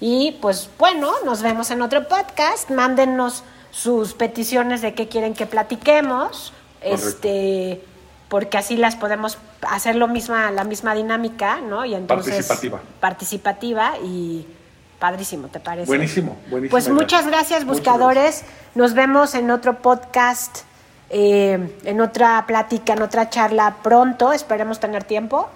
[0.00, 2.70] Y pues bueno, nos vemos en otro podcast.
[2.70, 6.52] Mándennos sus peticiones de qué quieren que platiquemos.
[6.82, 7.06] Correcto.
[7.06, 7.84] Este,
[8.28, 11.84] porque así las podemos hacer lo misma, la misma dinámica, ¿no?
[11.84, 12.80] Y entonces Participativa.
[12.98, 14.46] participativa y
[14.98, 15.86] padrísimo, ¿te parece?
[15.86, 16.70] Buenísimo, buenísimo.
[16.70, 18.44] Pues muchas gracias, buscadores.
[18.74, 20.60] Nos vemos en otro podcast,
[21.14, 24.32] eh, en otra plática, en otra charla pronto.
[24.32, 25.48] Esperemos tener tiempo.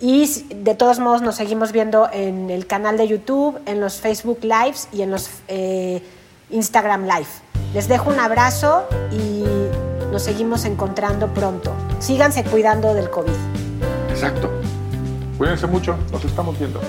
[0.00, 4.40] Y de todos modos nos seguimos viendo en el canal de YouTube, en los Facebook
[4.42, 6.02] Lives y en los eh,
[6.50, 7.28] Instagram Live.
[7.74, 9.44] Les dejo un abrazo y
[10.10, 11.72] nos seguimos encontrando pronto.
[12.00, 13.32] Síganse cuidando del COVID.
[14.10, 14.50] Exacto.
[15.38, 16.80] Cuídense mucho, nos estamos viendo.